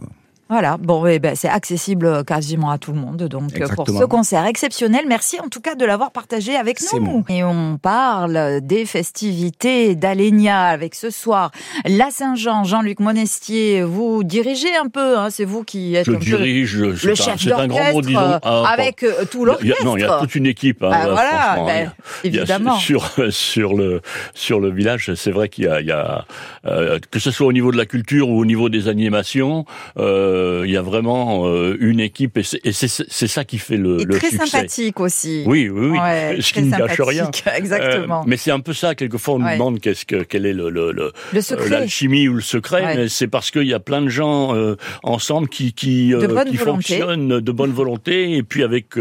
Voilà, 0.53 0.77
bon, 0.77 1.07
eh 1.07 1.17
ben, 1.17 1.35
c'est 1.35 1.49
accessible 1.49 2.23
quasiment 2.25 2.69
à 2.69 2.77
tout 2.77 2.91
le 2.91 2.99
monde. 2.99 3.23
Donc, 3.23 3.59
pour 3.75 3.87
ce 3.87 4.03
concert 4.03 4.45
exceptionnel, 4.45 5.05
merci 5.07 5.39
en 5.39 5.47
tout 5.47 5.61
cas 5.61 5.73
de 5.73 5.83
l'avoir 5.83 6.11
partagé 6.11 6.55
avec 6.55 6.79
nous. 6.93 7.25
Et 7.27 7.43
on 7.43 7.79
parle 7.81 8.61
des 8.61 8.85
festivités 8.85 9.95
d'Alenia 9.95 10.65
avec 10.65 10.93
ce 10.93 11.09
soir 11.09 11.49
la 11.85 12.11
Saint-Jean. 12.11 12.63
Jean-Luc 12.65 12.99
Monestier, 12.99 13.81
vous 13.81 14.23
dirigez 14.23 14.75
un 14.75 14.89
peu, 14.89 15.17
hein, 15.17 15.29
c'est 15.31 15.43
vous 15.43 15.63
qui 15.63 15.95
êtes 15.95 16.05
je 16.05 16.11
dirige, 16.17 16.77
le 16.77 17.15
chef 17.15 17.47
d'orchestre 17.47 18.39
ah, 18.43 18.63
avec 18.71 19.01
euh, 19.01 19.25
tout 19.31 19.45
l'orchestre. 19.45 19.83
Non, 19.83 19.97
il 19.97 20.01
y 20.01 20.03
a 20.03 20.19
toute 20.19 20.35
une 20.35 20.45
équipe. 20.45 20.83
Hein, 20.83 20.91
bah, 20.91 21.07
voilà, 21.09 21.63
ben, 21.65 21.91
évidemment. 22.23 22.75
sur 22.77 23.09
sur 23.31 23.73
le 23.73 24.01
sur 24.35 24.59
le 24.59 24.69
village, 24.69 25.11
c'est 25.15 25.31
vrai 25.31 25.49
qu'il 25.49 25.63
y 25.63 25.67
a, 25.67 25.81
il 25.81 25.87
y 25.87 25.91
a 25.91 26.25
euh, 26.67 26.99
que 27.09 27.17
ce 27.17 27.31
soit 27.31 27.47
au 27.47 27.53
niveau 27.53 27.71
de 27.71 27.77
la 27.77 27.87
culture 27.87 28.29
ou 28.29 28.39
au 28.39 28.45
niveau 28.45 28.69
des 28.69 28.87
animations. 28.87 29.65
Euh, 29.97 30.42
il 30.65 30.71
y 30.71 30.77
a 30.77 30.81
vraiment 30.81 31.47
euh, 31.47 31.75
une 31.79 31.99
équipe 31.99 32.37
et 32.37 32.43
c'est 32.43 33.27
ça 33.27 33.43
qui 33.43 33.57
fait 33.57 33.77
le, 33.77 34.01
et 34.01 34.05
très 34.05 34.29
succès. 34.29 34.47
sympathique 34.47 34.99
aussi. 34.99 35.43
Oui, 35.45 35.69
oui, 35.69 35.89
oui. 35.91 36.41
ce 36.41 36.53
qui 36.53 36.63
ne 36.63 36.77
gâche 36.77 36.99
rien. 36.99 37.29
Exactement. 37.55 38.21
Euh, 38.21 38.25
mais 38.27 38.37
c'est 38.37 38.51
un 38.51 38.59
peu 38.59 38.73
ça. 38.73 38.95
Quelquefois, 38.95 39.35
on 39.35 39.39
nous 39.39 39.49
demande 39.49 39.79
qu'est-ce 39.79 40.05
que 40.05 40.23
quel 40.23 40.45
est 40.45 40.53
le 40.53 40.69
le, 40.69 40.91
le, 40.91 41.11
euh, 41.33 41.69
l'alchimie 41.69 42.27
ou 42.27 42.35
le 42.35 42.41
secret. 42.41 43.07
C'est 43.09 43.27
parce 43.27 43.51
qu'il 43.51 43.67
y 43.67 43.73
a 43.73 43.79
plein 43.79 44.01
de 44.01 44.09
gens 44.09 44.55
ensemble 45.03 45.49
qui 45.49 45.73
qui, 45.73 46.13
qui 46.49 46.57
fonctionnent 46.57 47.39
de 47.39 47.51
bonne 47.51 47.71
volonté 47.71 48.35
et 48.35 48.43
puis 48.43 48.63
avec 48.63 48.95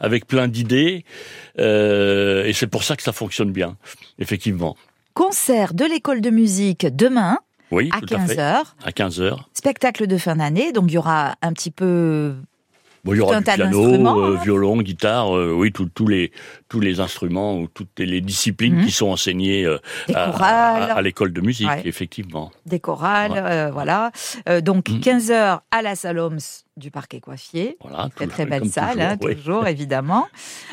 avec 0.00 0.26
plein 0.26 0.48
d'idées. 0.48 1.04
et 1.58 2.52
c'est 2.54 2.66
pour 2.66 2.84
ça 2.84 2.96
que 2.96 3.02
ça 3.02 3.12
fonctionne 3.12 3.52
bien, 3.52 3.76
effectivement. 4.18 4.76
Concert 5.14 5.74
de 5.74 5.84
l'école 5.84 6.20
de 6.20 6.30
musique 6.30 6.86
demain 6.90 7.38
oui, 7.74 7.90
à 7.92 8.00
15h. 8.00 8.62
À 8.84 8.90
15h. 8.90 9.36
Spectacle 9.52 10.06
de 10.06 10.16
fin 10.18 10.36
d'année, 10.36 10.72
donc 10.72 10.84
il 10.88 10.94
y 10.94 10.98
aura 10.98 11.34
un 11.42 11.52
petit 11.52 11.70
peu 11.70 12.34
Bon, 13.04 13.12
il 13.12 13.18
y 13.18 13.20
aura 13.20 13.36
du 13.36 13.44
piano, 13.44 13.84
euh, 13.84 14.36
hein. 14.36 14.40
violon, 14.42 14.80
guitare, 14.80 15.36
euh, 15.36 15.52
oui, 15.54 15.70
tous 15.72 16.06
les 16.06 16.32
tous 16.70 16.80
les 16.80 17.00
instruments 17.00 17.58
ou 17.58 17.68
toutes 17.68 17.98
les 17.98 18.22
disciplines 18.22 18.76
Mhm. 18.76 18.86
qui 18.86 18.90
sont 18.92 19.08
enseignées 19.08 19.66
euh, 19.66 19.76
à, 20.14 20.30
à- 20.30 20.92
à 20.94 21.02
l'école 21.02 21.34
de 21.34 21.42
musique, 21.42 21.68
Ouais. 21.68 21.82
effectivement. 21.84 22.50
des 22.64 22.80
chorales, 22.80 23.32
Ouais. 23.32 23.70
voilà. 23.70 24.10
Donc 24.62 24.88
Mhm. 24.88 25.00
15 25.00 25.30
heures 25.30 25.60
à 25.70 25.82
la 25.82 25.96
salle 25.96 26.18
Homs 26.18 26.38
du 26.78 26.90
Parquet 26.90 27.20
Coiffier. 27.20 27.76
Voilà, 27.82 28.08
Très 28.16 28.26
très 28.26 28.46
belle 28.46 28.66
salle, 28.70 28.92
toujours, 28.92 29.02
hein, 29.10 29.16
oui. 29.20 29.36
toujours 29.36 29.66
évidemment. 29.66 30.26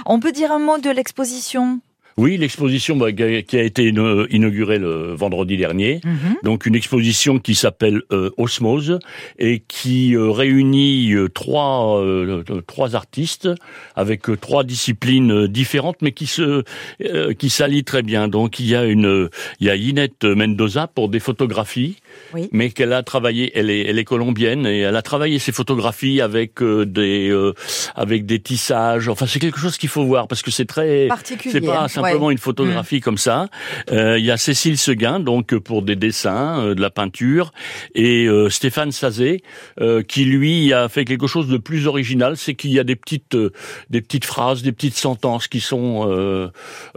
On 0.05 0.21
peut 0.21 0.31
dire 0.31 0.53
un 0.53 0.59
mot 0.59 0.77
de 0.77 0.89
l'exposition? 0.89 1.81
Oui, 2.21 2.37
l'exposition 2.37 2.95
bah, 2.97 3.11
qui 3.11 3.57
a 3.57 3.63
été 3.63 3.83
inaugurée 3.87 4.77
le 4.77 5.13
vendredi 5.15 5.57
dernier. 5.57 6.01
Mhm. 6.05 6.35
Donc 6.43 6.65
une 6.67 6.75
exposition 6.75 7.39
qui 7.39 7.55
s'appelle 7.55 8.01
euh, 8.11 8.29
Osmose 8.37 8.99
et 9.39 9.63
qui 9.67 10.15
euh, 10.15 10.29
réunit 10.29 11.13
euh, 11.13 11.29
trois 11.29 11.99
euh, 11.99 12.43
trois 12.67 12.95
artistes 12.95 13.49
avec 13.95 14.21
trois 14.39 14.63
disciplines 14.63 15.47
différentes 15.47 15.97
mais 16.03 16.11
qui 16.11 16.27
se 16.27 16.63
euh, 17.03 17.33
qui 17.33 17.49
s'allient 17.49 17.83
très 17.83 18.03
bien. 18.03 18.27
Donc 18.27 18.59
il 18.59 18.67
y 18.67 18.75
a 18.75 18.85
une 18.85 19.29
il 19.59 19.65
y 19.67 19.69
a 19.71 19.75
Inette 19.75 20.23
Mendoza 20.23 20.85
pour 20.87 21.09
des 21.09 21.19
photographies 21.19 21.95
Oui. 22.35 22.49
mais 22.51 22.69
qu'elle 22.69 22.93
a 22.93 23.01
travaillé 23.01 23.51
elle 23.55 23.69
est 23.71 23.81
elle 23.89 23.97
est 23.97 24.05
colombienne 24.13 24.67
et 24.67 24.79
elle 24.81 24.95
a 24.95 25.01
travaillé 25.01 25.39
ses 25.39 25.51
photographies 25.51 26.21
avec 26.21 26.61
des 26.61 27.29
euh, 27.31 27.53
avec 27.95 28.27
des 28.27 28.39
tissages. 28.39 29.07
Enfin 29.09 29.25
c'est 29.25 29.39
quelque 29.39 29.59
chose 29.59 29.77
qu'il 29.79 29.89
faut 29.89 30.05
voir 30.05 30.27
parce 30.27 30.43
que 30.43 30.51
c'est 30.51 30.65
très 30.75 31.07
Particulier. 31.07 31.51
c'est 31.53 31.61
pas. 31.65 31.87
Mm. 32.11 32.13
simplement 32.13 32.31
une 32.31 32.37
photographie 32.37 32.99
comme 32.99 33.17
ça. 33.17 33.47
Euh, 33.91 34.17
Il 34.19 34.25
y 34.25 34.31
a 34.31 34.37
Cécile 34.37 34.77
Seguin, 34.77 35.19
donc 35.19 35.53
euh, 35.53 35.59
pour 35.59 35.81
des 35.81 35.95
dessins, 35.95 36.59
euh, 36.59 36.75
de 36.75 36.81
la 36.81 36.89
peinture, 36.89 37.51
et 37.95 38.25
euh, 38.27 38.49
Stéphane 38.49 38.91
Sazé, 38.91 39.41
euh, 39.79 40.03
qui 40.03 40.25
lui 40.25 40.73
a 40.73 40.89
fait 40.89 41.05
quelque 41.05 41.27
chose 41.27 41.47
de 41.47 41.57
plus 41.57 41.87
original, 41.87 42.37
c'est 42.37 42.53
qu'il 42.55 42.71
y 42.71 42.79
a 42.79 42.83
des 42.83 42.95
petites, 42.95 43.35
euh, 43.35 43.51
des 43.89 44.01
petites 44.01 44.25
phrases, 44.25 44.61
des 44.61 44.71
petites 44.71 44.97
sentences 44.97 45.47
qui 45.47 45.59
sont, 45.59 46.07
euh, 46.09 46.47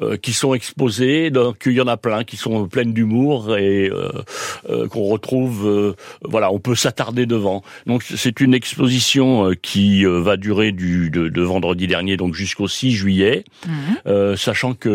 euh, 0.02 0.16
qui 0.16 0.32
sont 0.32 0.54
exposées. 0.54 1.30
Donc 1.30 1.62
il 1.66 1.72
y 1.72 1.80
en 1.80 1.86
a 1.88 1.96
plein 1.96 2.24
qui 2.24 2.36
sont 2.36 2.66
pleines 2.68 2.92
d'humour 2.92 3.56
et 3.56 3.88
euh, 3.90 4.10
euh, 4.68 4.88
qu'on 4.88 5.04
retrouve. 5.04 5.66
euh, 5.66 5.94
voilà, 6.22 6.50
on 6.52 6.58
peut 6.58 6.74
s'attarder 6.74 7.26
devant. 7.26 7.62
Donc 7.86 8.02
c'est 8.02 8.40
une 8.40 8.54
exposition 8.54 9.50
euh, 9.50 9.54
qui 9.54 10.04
euh, 10.04 10.20
va 10.20 10.36
durer 10.36 10.72
du 10.72 11.10
de, 11.10 11.28
de 11.28 11.42
vendredi 11.42 11.86
dernier, 11.86 12.16
donc 12.16 12.34
jusqu'au 12.34 12.68
6 12.68 12.92
juillet. 12.92 13.44
Euh, 14.06 14.36
sachant 14.36 14.74
que 14.74 14.88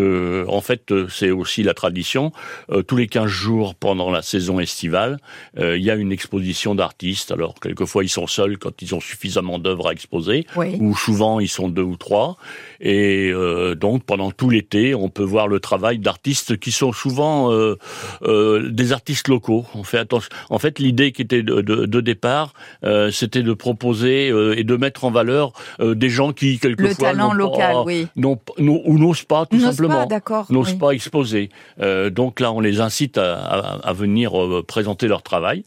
en 0.47 0.61
fait 0.61 0.91
euh, 0.91 1.07
c'est 1.09 1.31
aussi 1.31 1.63
la 1.63 1.73
tradition. 1.73 2.31
Euh, 2.71 2.81
tous 2.81 2.95
les 2.97 3.07
15 3.07 3.27
jours 3.27 3.75
pendant 3.75 4.09
la 4.11 4.21
saison 4.21 4.59
estivale 4.59 5.17
euh, 5.57 5.77
il 5.77 5.83
y 5.83 5.91
a 5.91 5.95
une 5.95 6.11
exposition 6.11 6.75
d'artistes. 6.75 7.31
Alors 7.31 7.55
quelquefois 7.61 8.03
ils 8.03 8.09
sont 8.09 8.27
seuls 8.27 8.57
quand 8.57 8.81
ils 8.81 8.93
ont 8.95 8.99
suffisamment 8.99 9.59
d'œuvres 9.59 9.87
à 9.89 9.91
exposer 9.93 10.45
Oui. 10.55 10.75
ou 10.79 10.95
souvent 10.95 11.39
ils 11.39 11.47
sont 11.49 11.69
deux 11.69 11.81
ou 11.83 11.97
trois. 11.97 12.37
Et 12.81 13.29
euh, 13.33 13.75
donc 13.75 14.03
pendant 14.03 14.31
tout 14.31 14.49
l'été 14.49 14.95
on 14.95 15.09
peut 15.09 15.23
voir 15.23 15.47
le 15.47 15.59
travail 15.59 15.99
d'artistes 15.99 16.57
qui 16.59 16.71
sont 16.71 16.91
souvent 16.93 17.51
euh, 17.51 17.75
euh, 18.23 18.69
des 18.69 18.91
artistes 18.93 19.27
locaux. 19.27 19.65
On 19.75 19.83
fait 19.83 19.97
attention 19.97 20.29
en 20.49 20.59
fait 20.59 20.79
l'idée 20.79 21.11
qui 21.11 21.21
était 21.21 21.43
de, 21.43 21.61
de, 21.61 21.85
de 21.85 22.01
départ 22.01 22.53
euh, 22.83 23.11
c'était 23.11 23.43
de 23.43 23.53
proposer 23.53 24.29
euh, 24.29 24.57
et 24.57 24.63
de 24.63 24.75
mettre 24.75 25.03
en 25.05 25.11
valeur 25.11 25.53
euh, 25.79 25.95
des 25.95 26.09
gens 26.09 26.31
qui 26.33 26.53
Le 26.53 26.59
quelquefois 26.59 27.09
talent 27.09 27.33
local, 27.33 27.73
pas- 27.73 27.83
oui. 27.83 28.07
ou 28.17 28.97
n'osent 28.97 29.23
pas 29.23 29.45
tout 29.45 29.57
N'ose 29.57 29.79
simplement 29.89 30.03
pas, 30.03 30.05
d'accord. 30.07 30.45
n'osent 30.49 30.71
oui. 30.73 30.77
pas 30.77 30.91
exposer. 30.91 31.49
Euh, 31.81 32.09
donc 32.09 32.39
là, 32.39 32.51
on 32.51 32.59
les 32.59 32.79
incite 32.81 33.17
à, 33.17 33.35
à- 33.37 33.87
à 33.89 33.93
venir 33.93 34.39
euh, 34.39 34.63
présenter 34.65 35.07
leur 35.07 35.21
travail. 35.23 35.63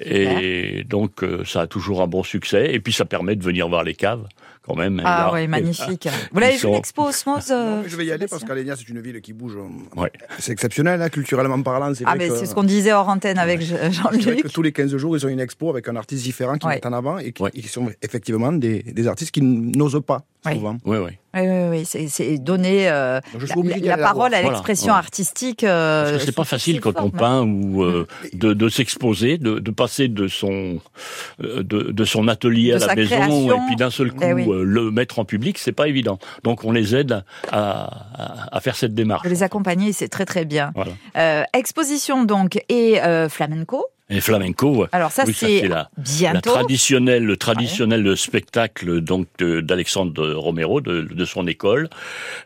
Et 0.00 0.84
donc, 0.88 1.22
euh, 1.22 1.44
ça 1.44 1.62
a 1.62 1.66
toujours 1.66 2.02
un 2.02 2.06
bon 2.06 2.22
succès. 2.22 2.72
Et 2.74 2.80
puis, 2.80 2.92
ça 2.92 3.04
permet 3.04 3.36
de 3.36 3.42
venir 3.44 3.68
voir 3.68 3.84
les 3.84 3.94
caves, 3.94 4.26
quand 4.62 4.74
même. 4.74 5.00
Ah 5.04 5.28
Et 5.30 5.34
là- 5.36 5.42
oui, 5.42 5.48
magnifique. 5.48 6.08
Vous 6.32 6.40
l'avez 6.40 6.54
vu 6.54 6.58
sont- 6.58 6.72
l'expo 6.72 7.02
Osmose 7.04 7.50
euh, 7.50 7.82
je 7.86 7.96
vais 7.96 8.06
y 8.06 8.12
aller 8.12 8.26
parce 8.26 8.44
qu'Alenia, 8.44 8.76
c'est 8.76 8.88
une 8.88 9.00
ville 9.00 9.20
qui 9.20 9.32
bouge. 9.32 9.56
euh, 9.56 10.00
Ouais. 10.00 10.10
C'est 10.38 10.52
exceptionnel, 10.52 11.02
hein, 11.02 11.08
culturellement 11.10 11.60
parlant. 11.62 11.92
C'est 11.94 12.04
Ah, 12.06 12.14
mais 12.16 12.28
que- 12.28 12.36
c'est 12.36 12.46
ce 12.46 12.54
qu'on 12.54 12.62
disait 12.62 12.92
hors 12.92 13.08
antenne 13.08 13.38
avec 13.38 13.60
Jean-Luc. 13.60 14.42
que 14.42 14.48
tous 14.48 14.62
les 14.62 14.72
15 14.72 14.96
jours, 14.96 15.16
ils 15.16 15.26
ont 15.26 15.28
une 15.28 15.40
expo 15.40 15.70
avec 15.70 15.86
un 15.88 15.96
artiste 15.96 16.24
différent 16.24 16.56
qui 16.56 16.66
Ouais. 16.66 16.76
met 16.76 16.86
en 16.86 16.92
avant 16.92 17.18
et 17.18 17.32
qui, 17.32 17.68
sont 17.68 17.90
effectivement 18.02 18.52
des, 18.52 18.82
des 18.82 19.06
artistes 19.06 19.30
qui 19.32 19.42
n'osent 19.42 20.00
pas, 20.06 20.22
souvent. 20.50 20.78
Oui, 20.84 20.96
oui. 20.98 21.10
Oui, 21.32 21.42
oui, 21.42 21.68
oui, 21.70 21.84
c'est- 22.08 22.38
donner 22.38 22.88
euh, 22.90 23.20
la, 23.34 23.96
parole 23.98 24.14
voir. 24.16 24.26
à 24.26 24.28
Voilà, 24.30 24.42
l'expression 24.42 24.92
ouais. 24.92 24.98
artistique. 24.98 25.62
euh, 25.62 26.10
Parce 26.10 26.18
que 26.18 26.26
c'est 26.26 26.34
pas 26.34 26.42
facile 26.44 26.80
quand 26.80 27.00
on 27.00 27.10
peint 27.10 27.42
ou 27.42 27.84
euh, 27.84 28.08
de, 28.32 28.52
de 28.52 28.68
s'exposer, 28.68 29.38
de, 29.38 29.60
de 29.60 29.70
de 30.08 30.28
son 30.28 30.78
euh, 31.42 31.62
de, 31.62 31.90
de 31.92 32.04
son 32.04 32.28
atelier 32.28 32.70
De 32.72 32.82
à 32.82 32.86
la 32.86 32.94
maison 32.94 33.16
création. 33.16 33.52
et 33.52 33.66
puis 33.66 33.76
d'un 33.76 33.90
seul 33.90 34.12
coup 34.12 34.22
Eh 34.22 34.32
oui. 34.32 34.46
euh, 34.48 34.62
le 34.64 34.90
mettre 34.90 35.18
en 35.18 35.24
public, 35.24 35.58
c'est 35.58 35.72
pas 35.72 35.88
évident. 35.88 36.18
Donc 36.44 36.64
on 36.64 36.72
les 36.72 36.94
aide 36.96 37.22
à, 37.50 37.90
à, 38.14 38.56
à 38.56 38.60
faire 38.60 38.76
cette 38.76 38.94
démarche. 38.94 39.24
De 39.24 39.28
les 39.30 39.42
accompagner, 39.42 39.92
c'est 39.92 40.08
très 40.08 40.24
très 40.26 40.44
bien. 40.44 40.72
Voilà. 40.74 40.92
Euh, 41.16 41.42
exposition 41.54 42.24
donc 42.24 42.62
et 42.68 43.00
euh, 43.02 43.28
flamenco. 43.28 43.84
Et 44.10 44.20
flamenco. 44.20 44.86
Alors 44.92 45.12
ça 45.12 45.22
Oui, 45.26 45.32
c'est 45.32 45.68
la- 45.68 45.88
La 46.34 46.40
traditionnelle, 46.40 47.24
le 47.24 47.36
traditionnel 47.36 48.16
spectacle 48.16 49.00
donc 49.00 49.28
d'Alexandre 49.40 50.32
Romero 50.34 50.80
de, 50.80 51.02
de 51.02 51.24
son 51.24 51.46
école. 51.46 51.88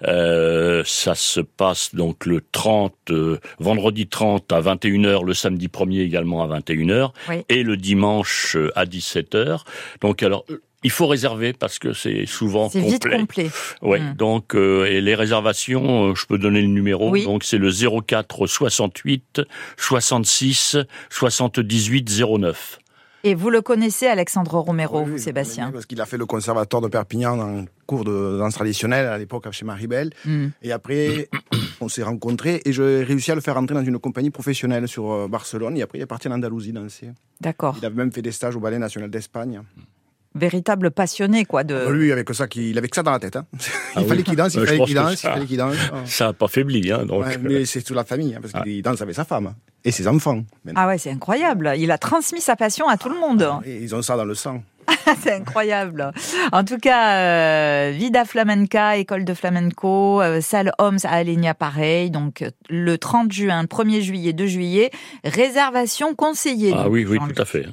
Euh, 0.06 0.82
ça 0.84 1.14
se 1.14 1.40
passe 1.40 1.94
donc 1.94 2.26
le 2.26 2.42
30 2.52 2.94
euh, 3.10 3.38
vendredi 3.58 4.06
30 4.06 4.52
à 4.52 4.60
21h, 4.60 5.24
le 5.24 5.34
samedi 5.34 5.68
1er 5.68 6.00
également 6.04 6.42
à 6.42 6.58
21h 6.60 7.10
Oui. 7.28 7.36
et 7.48 7.62
le 7.62 7.76
dimanche 7.76 8.56
euh, 8.56 8.70
à 8.74 8.84
17h. 8.84 9.60
Donc 10.00 10.22
alors 10.22 10.44
euh, 10.50 10.62
il 10.84 10.90
faut 10.90 11.06
réserver 11.08 11.52
parce 11.52 11.78
que 11.80 11.92
c'est 11.92 12.26
souvent 12.26 12.68
C'est 12.68 12.80
vite 12.80 13.02
complet. 13.08 13.18
complet. 13.18 13.50
Ouais, 13.82 14.00
Mm. 14.00 14.14
donc 14.14 14.54
euh, 14.54 14.84
et 14.86 15.00
les 15.00 15.14
réservations, 15.16 16.10
euh, 16.10 16.14
je 16.14 16.26
peux 16.26 16.38
donner 16.38 16.60
le 16.60 16.68
numéro. 16.68 17.10
Oui. 17.10 17.24
Donc 17.24 17.42
c'est 17.42 17.58
le 17.58 17.70
04 17.72 18.46
68 18.46 19.40
66 19.76 20.76
78 21.10 22.22
09. 22.38 22.78
Et 23.26 23.34
vous 23.34 23.48
le 23.48 23.62
connaissez, 23.62 24.06
Alexandre 24.06 24.58
Romero, 24.58 24.98
Oui, 25.00 25.04
vous, 25.06 25.12
oui, 25.14 25.18
Sébastien. 25.18 25.70
Parce 25.72 25.86
qu'il 25.86 25.98
a 25.98 26.04
fait 26.04 26.18
le 26.18 26.26
conservatoire 26.26 26.82
de 26.82 26.88
Perpignan 26.88 27.38
en 27.40 27.64
cours 27.86 28.04
de 28.04 28.36
danse 28.38 28.52
traditionnelle 28.52 29.06
à 29.06 29.16
l'époque 29.16 29.50
chez 29.50 29.64
Maribel. 29.64 30.10
Hmm. 30.26 30.48
Et 30.60 30.72
après, 30.72 31.30
on 31.80 31.88
s'est 31.88 32.02
rencontrés 32.02 32.60
et 32.66 32.72
j'ai 32.74 33.02
réussi 33.02 33.32
à 33.32 33.34
le 33.34 33.40
faire 33.40 33.56
entrer 33.56 33.74
dans 33.74 33.82
une 33.84 33.98
compagnie 33.98 34.28
professionnelle 34.30 34.86
sur 34.88 35.10
euh, 35.10 35.26
Barcelone. 35.26 35.78
Et 35.78 35.82
après, 35.82 35.96
il 35.98 36.02
est 36.02 36.06
parti 36.06 36.28
en 36.28 36.32
Andalousie 36.32 36.72
danser. 36.72 37.12
D'accord. 37.40 37.76
Il 37.80 37.86
avait 37.86 37.94
même 37.96 38.12
fait 38.12 38.20
des 38.20 38.30
stages 38.32 38.56
au 38.56 38.60
Ballet 38.60 38.78
National 38.78 39.08
d'Espagne. 39.08 39.62
Véritable 40.34 40.90
passionné, 40.90 41.44
quoi. 41.44 41.62
De... 41.62 41.88
Lui, 41.90 42.10
avec 42.10 42.28
ça, 42.34 42.48
qu'il- 42.48 42.64
il 42.64 42.76
avait 42.78 42.88
que 42.88 42.96
ça 42.96 43.02
dans 43.04 43.12
la 43.12 43.20
tête. 43.20 43.36
hein. 43.36 43.46
Il 43.52 43.58
Ah 43.96 44.00
oui. 44.00 44.08
fallait 44.08 44.22
qu'il 44.24 44.34
danse, 44.36 44.54
il 44.54 44.60
Euh, 44.60 44.66
fallait 44.66 44.78
qu'il 44.84 44.94
que 44.94 45.00
danse, 45.00 45.12
il 45.12 45.16
ça- 45.18 45.32
fallait 45.32 45.46
qu'il 45.46 45.56
danse. 45.56 45.76
Ah. 45.92 45.96
Ça 46.06 46.24
n'a 46.26 46.32
pas 46.32 46.48
faibli, 46.48 46.90
hein, 46.90 47.04
donc. 47.06 47.24
Ouais, 47.24 47.38
mais 47.40 47.64
c'est 47.64 47.82
toute 47.82 47.94
la 47.96 48.04
famille, 48.04 48.34
hein, 48.34 48.40
parce 48.42 48.64
qu'il 48.64 48.82
danse 48.82 49.00
avec 49.00 49.14
sa 49.14 49.24
femme 49.24 49.46
hein, 49.46 49.54
et 49.84 49.92
ses 49.92 50.08
enfants. 50.08 50.42
maintenant. 50.64 50.80
Ah 50.82 50.88
ouais, 50.88 50.98
c'est 50.98 51.10
incroyable. 51.12 51.72
Il 51.78 51.90
a 51.92 51.98
transmis 51.98 52.40
sa 52.40 52.56
passion 52.56 52.88
à 52.88 52.96
tout 52.96 53.08
le 53.08 53.18
monde. 53.20 53.48
Et 53.64 53.76
ils 53.82 53.94
ont 53.94 54.02
ça 54.02 54.16
dans 54.16 54.24
le 54.24 54.34
sang. 54.34 54.62
c'est 55.22 55.32
incroyable. 55.32 56.10
En 56.52 56.62
tout 56.64 56.76
cas, 56.78 57.16
euh, 57.16 57.92
Vida 57.94 58.24
Flamenca, 58.26 58.96
école 58.98 59.24
de 59.24 59.32
flamenco, 59.32 60.20
euh, 60.20 60.40
salle 60.42 60.72
Homs 60.78 60.98
à 61.04 61.10
Alenia, 61.14 61.54
pareil. 61.54 62.10
Donc 62.10 62.42
euh, 62.42 62.50
le 62.68 62.98
30 62.98 63.32
juin, 63.32 63.64
1er 63.64 64.00
juillet, 64.02 64.32
2 64.34 64.46
juillet, 64.46 64.90
réservation 65.24 66.14
conseillée. 66.14 66.72
Ah 66.76 66.84
donc, 66.84 66.92
oui, 66.92 67.06
oui, 67.08 67.18
tout 67.18 67.40
à 67.40 67.44
fait. 67.44 67.66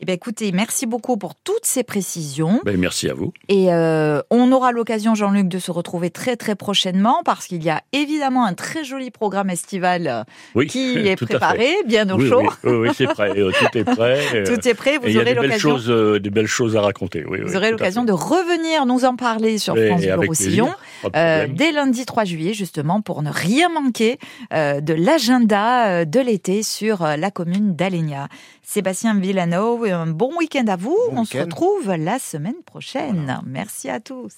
Eh 0.00 0.04
bien, 0.04 0.14
écoutez, 0.14 0.52
merci 0.52 0.86
beaucoup 0.86 1.16
pour 1.16 1.34
toutes 1.34 1.64
ces 1.64 1.82
précisions. 1.82 2.60
Ben, 2.64 2.76
merci 2.78 3.08
à 3.08 3.14
vous. 3.14 3.32
Et 3.48 3.72
euh, 3.72 4.20
on 4.30 4.52
aura 4.52 4.72
l'occasion, 4.72 5.14
Jean-Luc, 5.14 5.48
de 5.48 5.58
se 5.58 5.70
retrouver 5.70 6.10
très 6.10 6.36
très 6.36 6.54
prochainement 6.54 7.22
parce 7.24 7.46
qu'il 7.46 7.62
y 7.64 7.70
a 7.70 7.82
évidemment 7.92 8.44
un 8.44 8.54
très 8.54 8.84
joli 8.84 9.10
programme 9.10 9.50
estival 9.50 10.06
euh, 10.06 10.22
Oui, 10.54 10.66
qui 10.66 10.96
est 11.08 11.16
préparé, 11.16 11.74
bien 11.86 12.08
au 12.10 12.18
Oui, 12.18 12.28
chaud. 12.28 12.42
oui, 12.42 12.48
oui, 12.64 12.76
oui, 12.88 12.88
c'est 12.94 13.06
prêt. 13.06 13.30
euh, 13.36 13.50
Tout 13.58 13.78
est 13.78 13.84
prêt. 13.84 14.44
Tout 14.46 14.68
est 14.68 14.74
prêt. 14.74 14.98
Vous 14.98 15.16
aurez 15.16 15.34
l'occasion. 15.34 15.78
euh, 15.88 16.18
des 16.18 16.30
belles 16.30 16.46
choses 16.46 16.76
à 16.76 16.80
raconter. 16.80 17.22
Vous 17.22 17.56
aurez 17.56 17.70
l'occasion 17.70 18.04
de 18.04 18.12
revenir 18.12 18.86
nous 18.86 19.04
en 19.04 19.16
parler 19.16 19.58
sur 19.58 19.76
Et 19.76 19.88
France 19.88 20.02
Bleu 20.02 20.26
Roussillon 20.26 20.70
euh, 21.16 21.46
dès 21.50 21.72
lundi 21.72 22.04
3 22.06 22.24
juillet, 22.24 22.54
justement, 22.54 23.00
pour 23.00 23.22
ne 23.22 23.30
rien 23.30 23.68
manquer 23.68 24.18
de 24.52 24.92
l'agenda 24.92 26.04
de 26.04 26.20
l'été 26.20 26.62
sur 26.62 27.02
la 27.04 27.30
commune 27.30 27.74
d'Alenia. 27.74 28.28
Sébastien 28.64 29.14
Villano, 29.14 29.84
un 29.84 30.06
bon 30.06 30.30
week-end 30.38 30.66
à 30.68 30.76
vous. 30.76 30.96
Bon 31.12 31.20
On 31.20 31.24
se 31.24 31.38
retrouve 31.38 31.92
la 31.92 32.18
semaine 32.18 32.62
prochaine. 32.64 33.40
Merci 33.46 33.90
à 33.90 34.00
tous. 34.00 34.32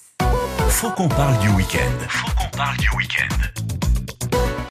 Faut 0.69 0.91
qu'on 0.91 1.07
parle 1.07 1.39
du 1.39 1.49
week-end. 1.49 2.07
Faut 2.09 2.31
qu'on 2.35 2.57
parle 2.57 2.77
du 2.77 2.89
week-end. 2.97 3.66